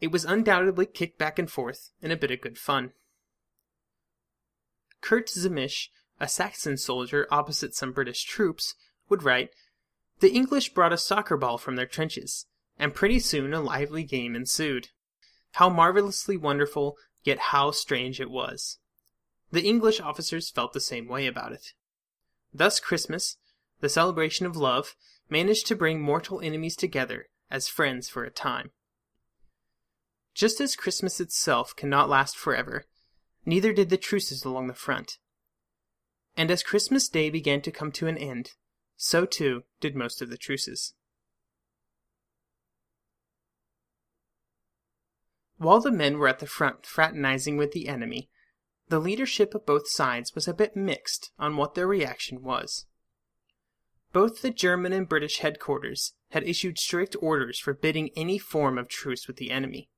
It 0.00 0.12
was 0.12 0.24
undoubtedly 0.24 0.86
kicked 0.86 1.18
back 1.18 1.38
and 1.38 1.50
forth, 1.50 1.90
and 2.00 2.12
a 2.12 2.16
bit 2.16 2.30
of 2.30 2.40
good 2.40 2.56
fun. 2.56 2.92
Kurt 5.00 5.28
Zehmisch, 5.28 5.88
a 6.20 6.28
Saxon 6.28 6.76
soldier 6.76 7.26
opposite 7.30 7.74
some 7.74 7.92
British 7.92 8.24
troops, 8.24 8.74
would 9.08 9.22
write, 9.22 9.50
The 10.20 10.32
English 10.32 10.72
brought 10.72 10.92
a 10.92 10.98
soccer 10.98 11.36
ball 11.36 11.58
from 11.58 11.76
their 11.76 11.86
trenches, 11.86 12.46
and 12.78 12.94
pretty 12.94 13.18
soon 13.18 13.52
a 13.52 13.60
lively 13.60 14.04
game 14.04 14.34
ensued. 14.34 14.88
How 15.52 15.68
marvelously 15.68 16.36
wonderful, 16.36 16.96
yet 17.24 17.38
how 17.38 17.70
strange 17.70 18.20
it 18.20 18.30
was. 18.30 18.78
The 19.50 19.64
English 19.64 20.00
officers 20.00 20.50
felt 20.50 20.72
the 20.72 20.80
same 20.80 21.08
way 21.08 21.26
about 21.26 21.52
it. 21.52 21.72
Thus 22.52 22.80
Christmas, 22.80 23.36
the 23.80 23.88
celebration 23.88 24.46
of 24.46 24.56
love, 24.56 24.94
managed 25.30 25.66
to 25.66 25.76
bring 25.76 26.00
mortal 26.00 26.40
enemies 26.40 26.76
together 26.76 27.28
as 27.50 27.68
friends 27.68 28.08
for 28.08 28.24
a 28.24 28.30
time. 28.30 28.70
Just 30.34 30.60
as 30.60 30.76
Christmas 30.76 31.20
itself 31.20 31.74
cannot 31.74 32.08
last 32.08 32.36
forever, 32.36 32.84
neither 33.44 33.72
did 33.72 33.90
the 33.90 33.96
truces 33.96 34.44
along 34.44 34.68
the 34.68 34.74
front. 34.74 35.18
And 36.36 36.50
as 36.50 36.62
Christmas 36.62 37.08
Day 37.08 37.30
began 37.30 37.60
to 37.62 37.72
come 37.72 37.90
to 37.92 38.06
an 38.06 38.16
end, 38.16 38.52
so 38.96 39.26
too 39.26 39.64
did 39.80 39.96
most 39.96 40.22
of 40.22 40.30
the 40.30 40.36
truces. 40.36 40.94
While 45.58 45.80
the 45.80 45.90
men 45.90 46.18
were 46.18 46.28
at 46.28 46.38
the 46.38 46.46
front 46.46 46.86
fraternizing 46.86 47.56
with 47.56 47.72
the 47.72 47.88
enemy, 47.88 48.30
the 48.88 49.00
leadership 49.00 49.54
of 49.54 49.66
both 49.66 49.88
sides 49.88 50.34
was 50.34 50.48
a 50.48 50.54
bit 50.54 50.76
mixed 50.76 51.32
on 51.38 51.56
what 51.56 51.74
their 51.74 51.86
reaction 51.86 52.42
was. 52.42 52.86
Both 54.12 54.40
the 54.40 54.50
German 54.50 54.92
and 54.92 55.08
British 55.08 55.38
headquarters 55.38 56.14
had 56.30 56.44
issued 56.44 56.78
strict 56.78 57.16
orders 57.20 57.58
forbidding 57.58 58.10
any 58.16 58.38
form 58.38 58.78
of 58.78 58.88
truce 58.88 59.26
with 59.26 59.36
the 59.36 59.50
enemy. 59.50 59.90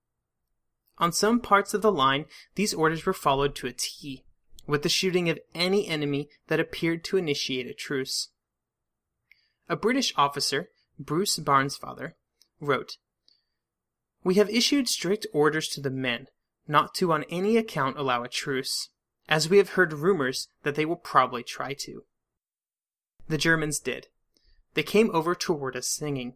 On 0.99 1.13
some 1.13 1.41
parts 1.41 1.75
of 1.75 1.83
the 1.83 1.93
line, 1.93 2.25
these 2.55 2.75
orders 2.75 3.07
were 3.07 3.13
followed 3.13 3.55
to 3.57 3.67
a 3.67 3.73
T, 3.73 4.25
with 4.67 4.83
the 4.83 4.89
shooting 4.89 5.29
of 5.29 5.39
any 5.55 5.87
enemy 5.87 6.29
that 6.49 6.61
appeared 6.61 7.05
to 7.05 7.17
initiate 7.17 7.67
a 7.67 7.75
truce. 7.75 8.31
A 9.69 9.77
British 9.77 10.13
officer, 10.17 10.71
Bruce 10.99 11.39
Bairnsfather, 11.39 12.13
wrote, 12.61 12.97
We 14.23 14.35
have 14.35 14.51
issued 14.51 14.89
strict 14.89 15.27
orders 15.33 15.69
to 15.69 15.81
the 15.81 15.91
men 15.91 16.29
not 16.71 16.95
to 16.95 17.13
on 17.13 17.25
any 17.25 17.57
account 17.57 17.99
allow 17.99 18.23
a 18.23 18.29
truce, 18.29 18.91
as 19.29 19.49
we 19.49 19.59
have 19.59 19.71
heard 19.71 19.93
rumors 19.93 20.49
that 20.63 20.77
they 20.77 20.87
will 20.87 20.97
probably 20.97 21.43
try 21.43 21.75
to. 21.75 22.05
The 23.29 23.39
Germans 23.39 23.81
did. 23.81 24.07
They 24.75 24.85
came 24.85 25.11
over 25.13 25.35
toward 25.35 25.77
us 25.77 25.89
singing. 25.89 26.35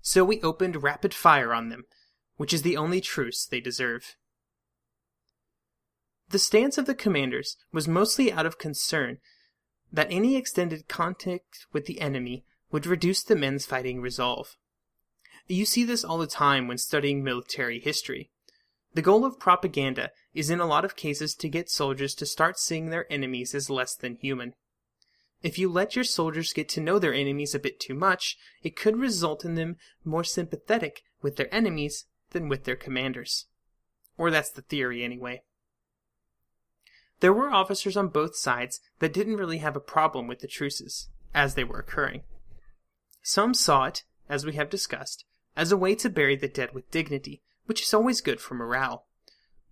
So 0.00 0.24
we 0.24 0.40
opened 0.42 0.82
rapid 0.82 1.12
fire 1.12 1.52
on 1.52 1.70
them, 1.70 1.84
which 2.36 2.52
is 2.52 2.62
the 2.62 2.76
only 2.76 3.00
truce 3.00 3.44
they 3.44 3.60
deserve. 3.60 4.16
The 6.28 6.38
stance 6.38 6.78
of 6.78 6.86
the 6.86 6.94
commanders 6.94 7.56
was 7.72 7.88
mostly 7.88 8.32
out 8.32 8.46
of 8.46 8.58
concern 8.58 9.18
that 9.92 10.08
any 10.10 10.36
extended 10.36 10.88
contact 10.88 11.66
with 11.72 11.86
the 11.86 12.00
enemy 12.00 12.44
would 12.70 12.86
reduce 12.86 13.22
the 13.22 13.36
men's 13.36 13.66
fighting 13.66 14.00
resolve. 14.00 14.56
You 15.46 15.66
see 15.66 15.84
this 15.84 16.04
all 16.04 16.18
the 16.18 16.26
time 16.26 16.68
when 16.68 16.78
studying 16.78 17.22
military 17.22 17.78
history. 17.78 18.30
The 18.94 19.02
goal 19.02 19.24
of 19.24 19.38
propaganda 19.38 20.10
is 20.32 20.50
in 20.50 20.60
a 20.60 20.66
lot 20.66 20.84
of 20.84 20.96
cases 20.96 21.34
to 21.34 21.48
get 21.48 21.68
soldiers 21.68 22.14
to 22.14 22.26
start 22.26 22.58
seeing 22.58 22.88
their 22.88 23.10
enemies 23.12 23.54
as 23.54 23.68
less 23.68 23.94
than 23.94 24.16
human. 24.16 24.54
If 25.42 25.58
you 25.58 25.68
let 25.68 25.94
your 25.94 26.04
soldiers 26.04 26.54
get 26.54 26.70
to 26.70 26.80
know 26.80 26.98
their 26.98 27.12
enemies 27.12 27.54
a 27.54 27.58
bit 27.58 27.78
too 27.78 27.94
much, 27.94 28.38
it 28.62 28.76
could 28.76 28.96
result 28.96 29.44
in 29.44 29.56
them 29.56 29.76
more 30.02 30.24
sympathetic 30.24 31.02
with 31.20 31.36
their 31.36 31.54
enemies 31.54 32.06
than 32.30 32.48
with 32.48 32.64
their 32.64 32.76
commanders. 32.76 33.46
Or 34.16 34.30
that's 34.30 34.50
the 34.50 34.62
theory 34.62 35.04
anyway. 35.04 35.42
There 37.20 37.32
were 37.32 37.50
officers 37.50 37.96
on 37.96 38.08
both 38.08 38.36
sides 38.36 38.80
that 39.00 39.12
didn't 39.12 39.36
really 39.36 39.58
have 39.58 39.76
a 39.76 39.80
problem 39.80 40.26
with 40.26 40.38
the 40.38 40.48
truces, 40.48 41.08
as 41.34 41.54
they 41.54 41.64
were 41.64 41.78
occurring. 41.78 42.22
Some 43.22 43.52
saw 43.52 43.84
it, 43.84 44.04
as 44.28 44.46
we 44.46 44.54
have 44.54 44.70
discussed, 44.70 45.24
as 45.56 45.72
a 45.72 45.76
way 45.76 45.94
to 45.94 46.10
bury 46.10 46.36
the 46.36 46.48
dead 46.48 46.74
with 46.74 46.90
dignity, 46.90 47.42
which 47.66 47.82
is 47.82 47.94
always 47.94 48.20
good 48.20 48.40
for 48.40 48.54
morale, 48.54 49.06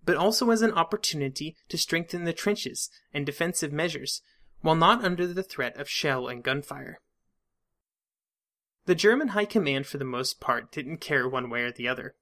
but 0.05 0.17
also 0.17 0.49
as 0.49 0.61
an 0.61 0.71
opportunity 0.71 1.55
to 1.69 1.77
strengthen 1.77 2.23
the 2.23 2.33
trenches 2.33 2.89
and 3.13 3.25
defensive 3.25 3.71
measures 3.71 4.21
while 4.61 4.75
not 4.75 5.03
under 5.03 5.27
the 5.27 5.43
threat 5.43 5.77
of 5.77 5.89
shell 5.89 6.27
and 6.27 6.43
gunfire. 6.43 6.99
The 8.85 8.95
German 8.95 9.29
High 9.29 9.45
Command, 9.45 9.87
for 9.87 9.97
the 9.97 10.05
most 10.05 10.39
part, 10.39 10.71
didn't 10.71 10.97
care 10.97 11.27
one 11.27 11.49
way 11.49 11.61
or 11.61 11.71
the 11.71 11.87
other. 11.87 12.15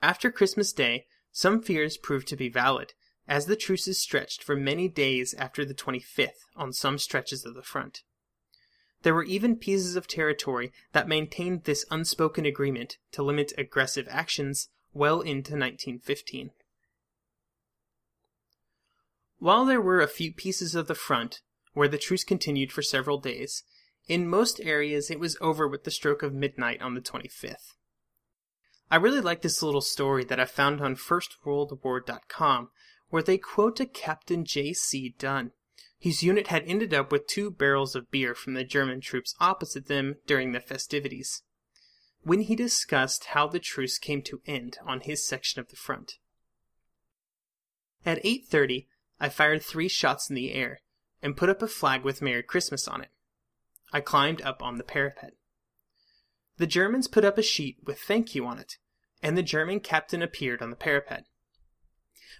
After 0.00 0.30
Christmas 0.30 0.72
Day, 0.72 1.06
some 1.32 1.60
fears 1.60 1.96
proved 1.96 2.28
to 2.28 2.36
be 2.36 2.48
valid, 2.48 2.94
as 3.26 3.46
the 3.46 3.56
truces 3.56 4.00
stretched 4.00 4.42
for 4.42 4.56
many 4.56 4.88
days 4.88 5.34
after 5.34 5.64
the 5.64 5.74
25th 5.74 6.46
on 6.56 6.72
some 6.72 6.98
stretches 6.98 7.44
of 7.44 7.54
the 7.54 7.62
front. 7.62 8.02
There 9.02 9.14
were 9.14 9.24
even 9.24 9.56
pieces 9.56 9.96
of 9.96 10.08
territory 10.08 10.72
that 10.92 11.08
maintained 11.08 11.64
this 11.64 11.84
unspoken 11.90 12.44
agreement 12.44 12.98
to 13.12 13.22
limit 13.22 13.52
aggressive 13.56 14.08
actions 14.10 14.68
well 14.92 15.20
into 15.20 15.52
1915. 15.52 16.50
While 19.38 19.64
there 19.64 19.80
were 19.80 20.00
a 20.00 20.08
few 20.08 20.32
pieces 20.32 20.74
of 20.74 20.88
the 20.88 20.96
front 20.96 21.42
where 21.72 21.88
the 21.88 21.98
truce 21.98 22.24
continued 22.24 22.72
for 22.72 22.82
several 22.82 23.20
days, 23.20 23.62
in 24.08 24.26
most 24.26 24.60
areas 24.60 25.10
it 25.10 25.20
was 25.20 25.36
over 25.40 25.68
with 25.68 25.84
the 25.84 25.90
stroke 25.92 26.22
of 26.22 26.34
midnight 26.34 26.82
on 26.82 26.94
the 26.94 27.00
25th. 27.00 27.74
I 28.90 28.96
really 28.96 29.20
like 29.20 29.42
this 29.42 29.62
little 29.62 29.82
story 29.82 30.24
that 30.24 30.40
I 30.40 30.46
found 30.46 30.80
on 30.80 30.96
FirstWorldWar.com, 30.96 32.70
where 33.10 33.22
they 33.22 33.38
quote 33.38 33.80
a 33.80 33.86
Captain 33.86 34.44
J.C. 34.44 35.14
Dunn, 35.18 35.52
whose 36.02 36.22
unit 36.22 36.46
had 36.48 36.64
ended 36.66 36.94
up 36.94 37.10
with 37.10 37.26
two 37.26 37.50
barrels 37.50 37.96
of 37.96 38.10
beer 38.10 38.34
from 38.34 38.54
the 38.54 38.64
German 38.64 39.00
troops 39.00 39.34
opposite 39.40 39.86
them 39.86 40.16
during 40.26 40.52
the 40.52 40.60
festivities, 40.60 41.42
when 42.22 42.42
he 42.42 42.54
discussed 42.54 43.26
how 43.26 43.46
the 43.46 43.58
truce 43.58 43.98
came 43.98 44.22
to 44.22 44.42
end 44.46 44.78
on 44.86 45.00
his 45.00 45.26
section 45.26 45.60
of 45.60 45.68
the 45.68 45.76
front. 45.76 46.18
At 48.06 48.24
8:30, 48.24 48.86
I 49.18 49.28
fired 49.28 49.62
three 49.62 49.88
shots 49.88 50.30
in 50.30 50.36
the 50.36 50.52
air 50.52 50.80
and 51.20 51.36
put 51.36 51.48
up 51.48 51.62
a 51.62 51.68
flag 51.68 52.04
with 52.04 52.22
Merry 52.22 52.42
Christmas 52.42 52.86
on 52.86 53.00
it. 53.00 53.10
I 53.92 54.00
climbed 54.00 54.42
up 54.42 54.62
on 54.62 54.78
the 54.78 54.84
parapet. 54.84 55.34
The 56.58 56.66
Germans 56.66 57.08
put 57.08 57.24
up 57.24 57.38
a 57.38 57.42
sheet 57.42 57.78
with 57.84 58.00
thank 58.00 58.34
you 58.34 58.46
on 58.46 58.58
it, 58.58 58.78
and 59.22 59.36
the 59.36 59.42
German 59.42 59.80
captain 59.80 60.22
appeared 60.22 60.62
on 60.62 60.70
the 60.70 60.76
parapet. 60.76 61.24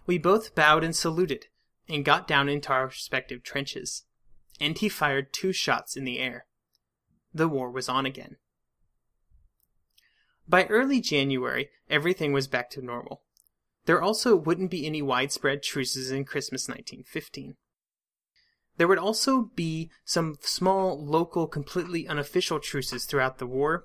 We 0.07 0.19
both 0.19 0.55
bowed 0.55 0.85
and 0.85 0.95
saluted, 0.95 1.47
and 1.89 2.05
got 2.05 2.29
down 2.29 2.49
into 2.49 2.73
our 2.73 2.87
respective 2.87 3.43
trenches, 3.43 4.05
and 4.61 4.79
he 4.79 4.89
fired 4.89 5.33
two 5.33 5.53
shots 5.53 5.97
in 5.97 6.05
the 6.05 6.19
air. 6.19 6.47
The 7.33 7.49
war 7.49 7.71
was 7.71 7.89
on 7.89 8.07
again. 8.07 8.37
By 10.49 10.65
early 10.67 11.01
January, 11.01 11.71
everything 11.91 12.33
was 12.33 12.49
back 12.49 12.71
to 12.71 12.83
normal. 12.83 13.23
There 13.85 14.03
also 14.03 14.37
wouldn't 14.37 14.71
be 14.71 14.87
any 14.87 15.03
widespread 15.03 15.63
truces 15.63 16.11
in 16.11 16.25
Christmas 16.25 16.69
1915. 16.69 17.57
There 18.77 18.89
would 18.89 18.99
also 18.99 19.51
be 19.55 19.91
some 20.05 20.37
small, 20.41 21.05
local, 21.05 21.47
completely 21.47 22.07
unofficial 22.07 22.61
truces 22.61 23.05
throughout 23.05 23.39
the 23.39 23.47
war, 23.47 23.85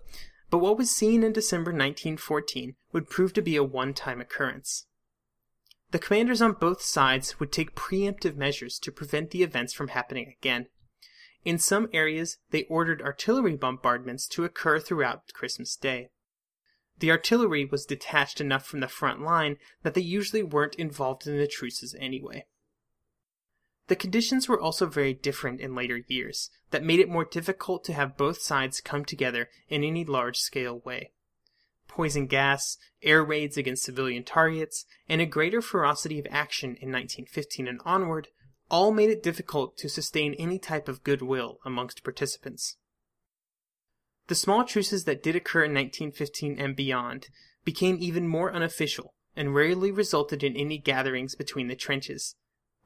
but 0.49 0.59
what 0.59 0.77
was 0.77 0.91
seen 0.91 1.23
in 1.23 1.33
December 1.33 1.71
1914 1.71 2.75
would 2.91 3.09
prove 3.09 3.33
to 3.33 3.41
be 3.41 3.55
a 3.55 3.63
one 3.63 3.93
time 3.93 4.21
occurrence. 4.21 4.85
The 5.93 5.99
commanders 5.99 6.41
on 6.41 6.53
both 6.53 6.81
sides 6.81 7.39
would 7.39 7.51
take 7.51 7.75
preemptive 7.75 8.35
measures 8.35 8.79
to 8.79 8.91
prevent 8.91 9.29
the 9.29 9.43
events 9.43 9.73
from 9.73 9.89
happening 9.89 10.33
again. 10.35 10.65
In 11.45 11.59
some 11.59 11.87
areas, 11.93 12.39
they 12.49 12.63
ordered 12.63 13.03
artillery 13.03 13.55
bombardments 13.55 14.27
to 14.29 14.43
occur 14.43 14.79
throughout 14.79 15.31
Christmas 15.35 15.75
Day. 15.75 16.09
The 16.97 17.11
artillery 17.11 17.63
was 17.63 17.85
detached 17.85 18.41
enough 18.41 18.65
from 18.65 18.79
the 18.79 18.87
front 18.87 19.21
line 19.21 19.57
that 19.83 19.93
they 19.93 20.01
usually 20.01 20.41
weren't 20.41 20.73
involved 20.75 21.27
in 21.27 21.37
the 21.37 21.45
truces 21.45 21.95
anyway. 21.99 22.47
The 23.85 23.95
conditions 23.95 24.49
were 24.49 24.59
also 24.59 24.87
very 24.87 25.13
different 25.13 25.61
in 25.61 25.75
later 25.75 26.01
years, 26.07 26.49
that 26.71 26.83
made 26.83 27.01
it 27.01 27.07
more 27.07 27.25
difficult 27.25 27.83
to 27.83 27.93
have 27.93 28.17
both 28.17 28.41
sides 28.41 28.81
come 28.81 29.05
together 29.05 29.47
in 29.69 29.83
any 29.83 30.05
large 30.05 30.37
scale 30.39 30.79
way. 30.79 31.11
Poison 31.95 32.25
gas, 32.25 32.77
air 33.03 33.23
raids 33.23 33.55
against 33.55 33.83
civilian 33.83 34.23
targets, 34.23 34.87
and 35.07 35.21
a 35.21 35.27
greater 35.27 35.61
ferocity 35.61 36.17
of 36.17 36.25
action 36.31 36.69
in 36.69 36.91
1915 36.91 37.67
and 37.67 37.79
onward 37.85 38.29
all 38.71 38.91
made 38.91 39.11
it 39.11 39.21
difficult 39.21 39.77
to 39.77 39.87
sustain 39.87 40.33
any 40.39 40.57
type 40.57 40.87
of 40.87 41.03
goodwill 41.03 41.59
amongst 41.63 42.03
participants. 42.03 42.77
The 44.25 44.33
small 44.33 44.63
truces 44.63 45.03
that 45.03 45.21
did 45.21 45.35
occur 45.35 45.65
in 45.65 45.75
1915 45.75 46.57
and 46.57 46.75
beyond 46.75 47.27
became 47.63 47.97
even 47.99 48.27
more 48.27 48.51
unofficial 48.51 49.13
and 49.35 49.53
rarely 49.53 49.91
resulted 49.91 50.43
in 50.43 50.55
any 50.55 50.79
gatherings 50.79 51.35
between 51.35 51.67
the 51.67 51.75
trenches, 51.75 52.35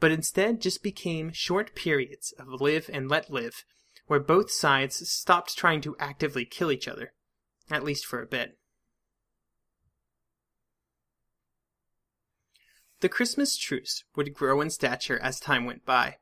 but 0.02 0.12
instead 0.12 0.60
just 0.60 0.84
became 0.84 1.32
short 1.32 1.76
periods 1.76 2.34
of 2.38 2.60
live 2.60 2.90
and 2.92 3.08
let 3.08 3.30
live, 3.30 3.64
where 4.08 4.20
both 4.20 4.52
sides 4.52 5.10
stopped 5.10 5.58
trying 5.58 5.80
to 5.80 5.96
actively 5.98 6.44
kill 6.44 6.74
each 6.74 6.90
other, 6.90 7.14
at 7.72 7.86
least 7.86 8.06
for 8.06 8.22
a 8.22 8.28
bit. 8.28 8.58
The 13.00 13.10
Christmas 13.10 13.58
truce 13.58 14.04
would 14.16 14.34
grow 14.34 14.60
in 14.62 14.70
stature 14.70 15.20
as 15.20 15.40
time 15.40 15.66
went 15.66 15.86
by. 15.86 16.18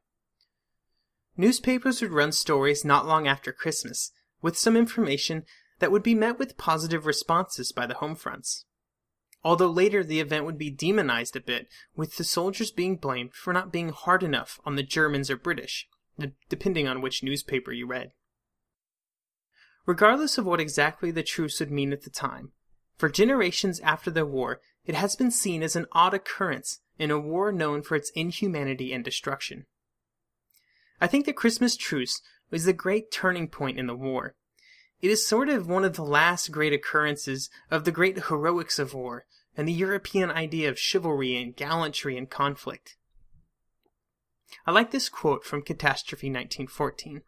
Newspapers 1.37 2.01
would 2.01 2.11
run 2.11 2.31
stories 2.31 2.83
not 2.83 3.05
long 3.05 3.27
after 3.27 3.51
Christmas 3.51 4.11
with 4.41 4.57
some 4.57 4.75
information 4.75 5.43
that 5.79 5.91
would 5.91 6.03
be 6.03 6.15
met 6.15 6.37
with 6.37 6.57
positive 6.57 7.05
responses 7.05 7.71
by 7.71 7.85
the 7.85 7.95
home 7.95 8.15
fronts. 8.15 8.65
Although 9.43 9.69
later 9.69 10.03
the 10.03 10.19
event 10.19 10.45
would 10.45 10.57
be 10.57 10.71
demonized 10.71 11.35
a 11.35 11.41
bit, 11.41 11.67
with 11.95 12.17
the 12.17 12.23
soldiers 12.23 12.71
being 12.71 12.97
blamed 12.97 13.33
for 13.33 13.53
not 13.53 13.71
being 13.71 13.89
hard 13.89 14.23
enough 14.23 14.59
on 14.65 14.75
the 14.75 14.83
Germans 14.83 15.29
or 15.29 15.37
British, 15.37 15.87
depending 16.49 16.87
on 16.87 17.01
which 17.01 17.23
newspaper 17.23 17.71
you 17.71 17.85
read. 17.85 18.11
Regardless 19.85 20.37
of 20.37 20.45
what 20.45 20.59
exactly 20.59 21.11
the 21.11 21.21
truce 21.21 21.59
would 21.59 21.71
mean 21.71 21.93
at 21.93 22.03
the 22.03 22.09
time, 22.09 22.53
for 22.97 23.09
generations 23.09 23.79
after 23.81 24.09
the 24.09 24.25
war, 24.25 24.61
it 24.85 24.95
has 24.95 25.15
been 25.15 25.31
seen 25.31 25.63
as 25.63 25.75
an 25.75 25.87
odd 25.91 26.13
occurrence 26.13 26.79
in 26.97 27.11
a 27.11 27.19
war 27.19 27.51
known 27.51 27.81
for 27.81 27.95
its 27.95 28.11
inhumanity 28.11 28.93
and 28.93 29.03
destruction. 29.03 29.65
I 31.01 31.07
think 31.07 31.25
the 31.25 31.33
Christmas 31.33 31.75
truce 31.75 32.21
was 32.51 32.65
the 32.65 32.73
great 32.73 33.11
turning 33.11 33.47
point 33.49 33.79
in 33.79 33.87
the 33.87 33.95
war. 33.95 34.35
It 35.01 35.11
is 35.11 35.27
sort 35.27 35.49
of 35.49 35.67
one 35.67 35.83
of 35.83 35.95
the 35.95 36.03
last 36.03 36.51
great 36.51 36.73
occurrences 36.73 37.49
of 37.69 37.83
the 37.83 37.91
great 37.91 38.25
heroics 38.25 38.79
of 38.79 38.93
war 38.93 39.25
and 39.57 39.67
the 39.67 39.73
European 39.73 40.31
idea 40.31 40.69
of 40.69 40.79
chivalry 40.79 41.35
and 41.35 41.55
gallantry 41.55 42.17
in 42.17 42.27
conflict. 42.27 42.95
I 44.65 44.71
like 44.71 44.91
this 44.91 45.09
quote 45.09 45.43
from 45.43 45.63
Catastrophe 45.63 46.27
1914. 46.27 47.23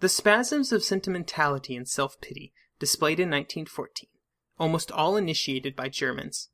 The 0.00 0.08
spasms 0.08 0.72
of 0.72 0.82
sentimentality 0.82 1.76
and 1.76 1.88
self 1.88 2.20
pity 2.20 2.52
displayed 2.78 3.20
in 3.20 3.28
1914, 3.30 4.08
almost 4.58 4.90
all 4.92 5.16
initiated 5.16 5.74
by 5.74 5.88
Germans, 5.88 6.48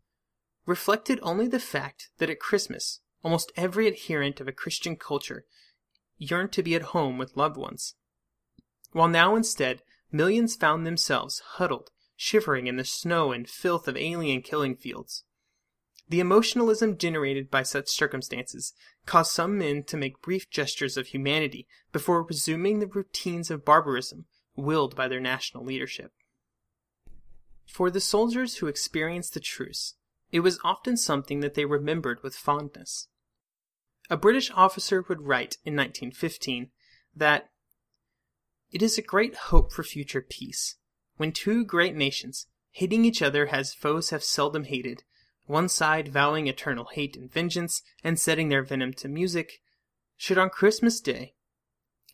reflected 0.67 1.19
only 1.23 1.47
the 1.47 1.59
fact 1.59 2.11
that 2.19 2.31
at 2.31 2.41
Christmas 2.41 3.01
almost 3.25 3.51
every 3.57 3.89
adherent 3.89 4.41
of 4.41 4.47
a 4.47 4.53
Christian 4.53 4.97
culture 4.97 5.47
yearned 6.19 6.53
to 6.53 6.63
be 6.63 6.75
at 6.75 6.93
home 6.93 7.19
with 7.19 7.37
loved 7.37 7.57
ones. 7.57 7.95
While 8.93 9.09
now 9.09 9.35
instead, 9.35 9.83
millions 10.13 10.55
found 10.55 10.87
themselves 10.87 11.43
huddled, 11.55 11.91
shivering 12.15 12.67
in 12.67 12.77
the 12.77 12.85
snow 12.85 13.33
and 13.33 13.49
filth 13.49 13.89
of 13.89 13.97
alien 13.97 14.43
killing 14.43 14.77
fields. 14.77 15.25
The 16.09 16.21
emotionalism 16.21 16.99
generated 16.99 17.51
by 17.51 17.63
such 17.63 17.89
circumstances 17.89 18.75
caused 19.07 19.33
some 19.33 19.59
men 19.59 19.85
to 19.85 19.97
make 19.97 20.23
brief 20.23 20.51
gestures 20.51 20.97
of 20.99 21.09
humanity 21.09 21.67
before 21.93 22.23
resuming 22.23 22.79
the 22.79 22.87
routines 22.87 23.51
of 23.51 23.65
barbarism 23.65 24.27
willed 24.57 24.95
by 24.95 25.09
their 25.09 25.21
national 25.21 25.65
leadership. 25.65 26.13
For 27.67 27.91
the 27.91 28.01
soldiers 28.01 28.57
who 28.57 28.67
experienced 28.67 29.35
the 29.35 29.41
truce, 29.41 29.95
it 30.31 30.41
was 30.41 30.61
often 30.65 30.97
something 30.97 31.41
that 31.41 31.55
they 31.55 31.65
remembered 31.65 32.23
with 32.23 32.37
fondness. 32.37 33.09
A 34.11 34.17
British 34.17 34.51
officer 34.55 35.05
would 35.09 35.23
write 35.23 35.57
in 35.65 35.75
1915 35.75 36.71
that 37.17 37.51
it 38.71 38.83
is 38.83 38.99
a 38.99 39.03
great 39.03 39.35
hope 39.35 39.73
for 39.73 39.83
future 39.83 40.21
peace 40.21 40.77
when 41.17 41.33
two 41.33 41.65
great 41.65 41.95
nations, 41.95 42.47
hating 42.73 43.05
each 43.05 43.23
other 43.23 43.47
as 43.47 43.73
foes 43.73 44.11
have 44.11 44.25
seldom 44.25 44.65
hated, 44.65 45.05
one 45.47 45.69
side 45.69 46.09
vowing 46.09 46.49
eternal 46.49 46.87
hate 46.93 47.17
and 47.17 47.33
vengeance 47.33 47.83
and 48.03 48.19
setting 48.19 48.49
their 48.49 48.63
venom 48.63 48.93
to 48.95 49.09
music, 49.09 49.61
should 50.17 50.39
on 50.39 50.51
Christmas 50.51 51.01
Day, 51.01 51.35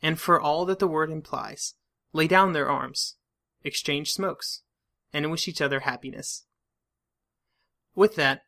and 0.02 0.20
for 0.20 0.40
all 0.40 0.64
that 0.66 0.78
the 0.78 0.88
word 0.88 1.10
implies, 1.10 1.74
lay 2.12 2.26
down 2.26 2.52
their 2.52 2.70
arms, 2.70 3.16
exchange 3.62 4.12
smokes, 4.12 4.62
and 5.12 5.30
wish 5.30 5.48
each 5.48 5.60
other 5.60 5.80
happiness. 5.80 6.44
With 7.94 8.16
that, 8.16 8.42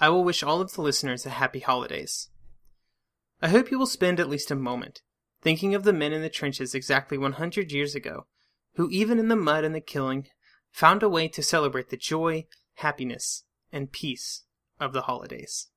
I 0.00 0.08
will 0.08 0.24
wish 0.24 0.42
all 0.42 0.60
of 0.60 0.72
the 0.72 0.82
listeners 0.82 1.24
a 1.24 1.30
happy 1.30 1.60
holidays. 1.60 2.28
I 3.40 3.48
hope 3.48 3.70
you 3.70 3.78
will 3.78 3.86
spend 3.86 4.18
at 4.18 4.28
least 4.28 4.50
a 4.50 4.56
moment 4.56 5.02
thinking 5.42 5.74
of 5.74 5.84
the 5.84 5.92
men 5.92 6.12
in 6.12 6.22
the 6.22 6.30
trenches 6.30 6.74
exactly 6.74 7.18
100 7.18 7.70
years 7.70 7.94
ago, 7.94 8.26
who 8.74 8.88
even 8.88 9.18
in 9.18 9.28
the 9.28 9.36
mud 9.36 9.62
and 9.62 9.74
the 9.74 9.80
killing 9.80 10.26
found 10.72 11.02
a 11.02 11.08
way 11.08 11.28
to 11.28 11.42
celebrate 11.42 11.90
the 11.90 11.96
joy, 11.96 12.46
happiness, 12.76 13.44
and 13.70 13.92
peace 13.92 14.44
of 14.80 14.92
the 14.92 15.02
holidays. 15.02 15.68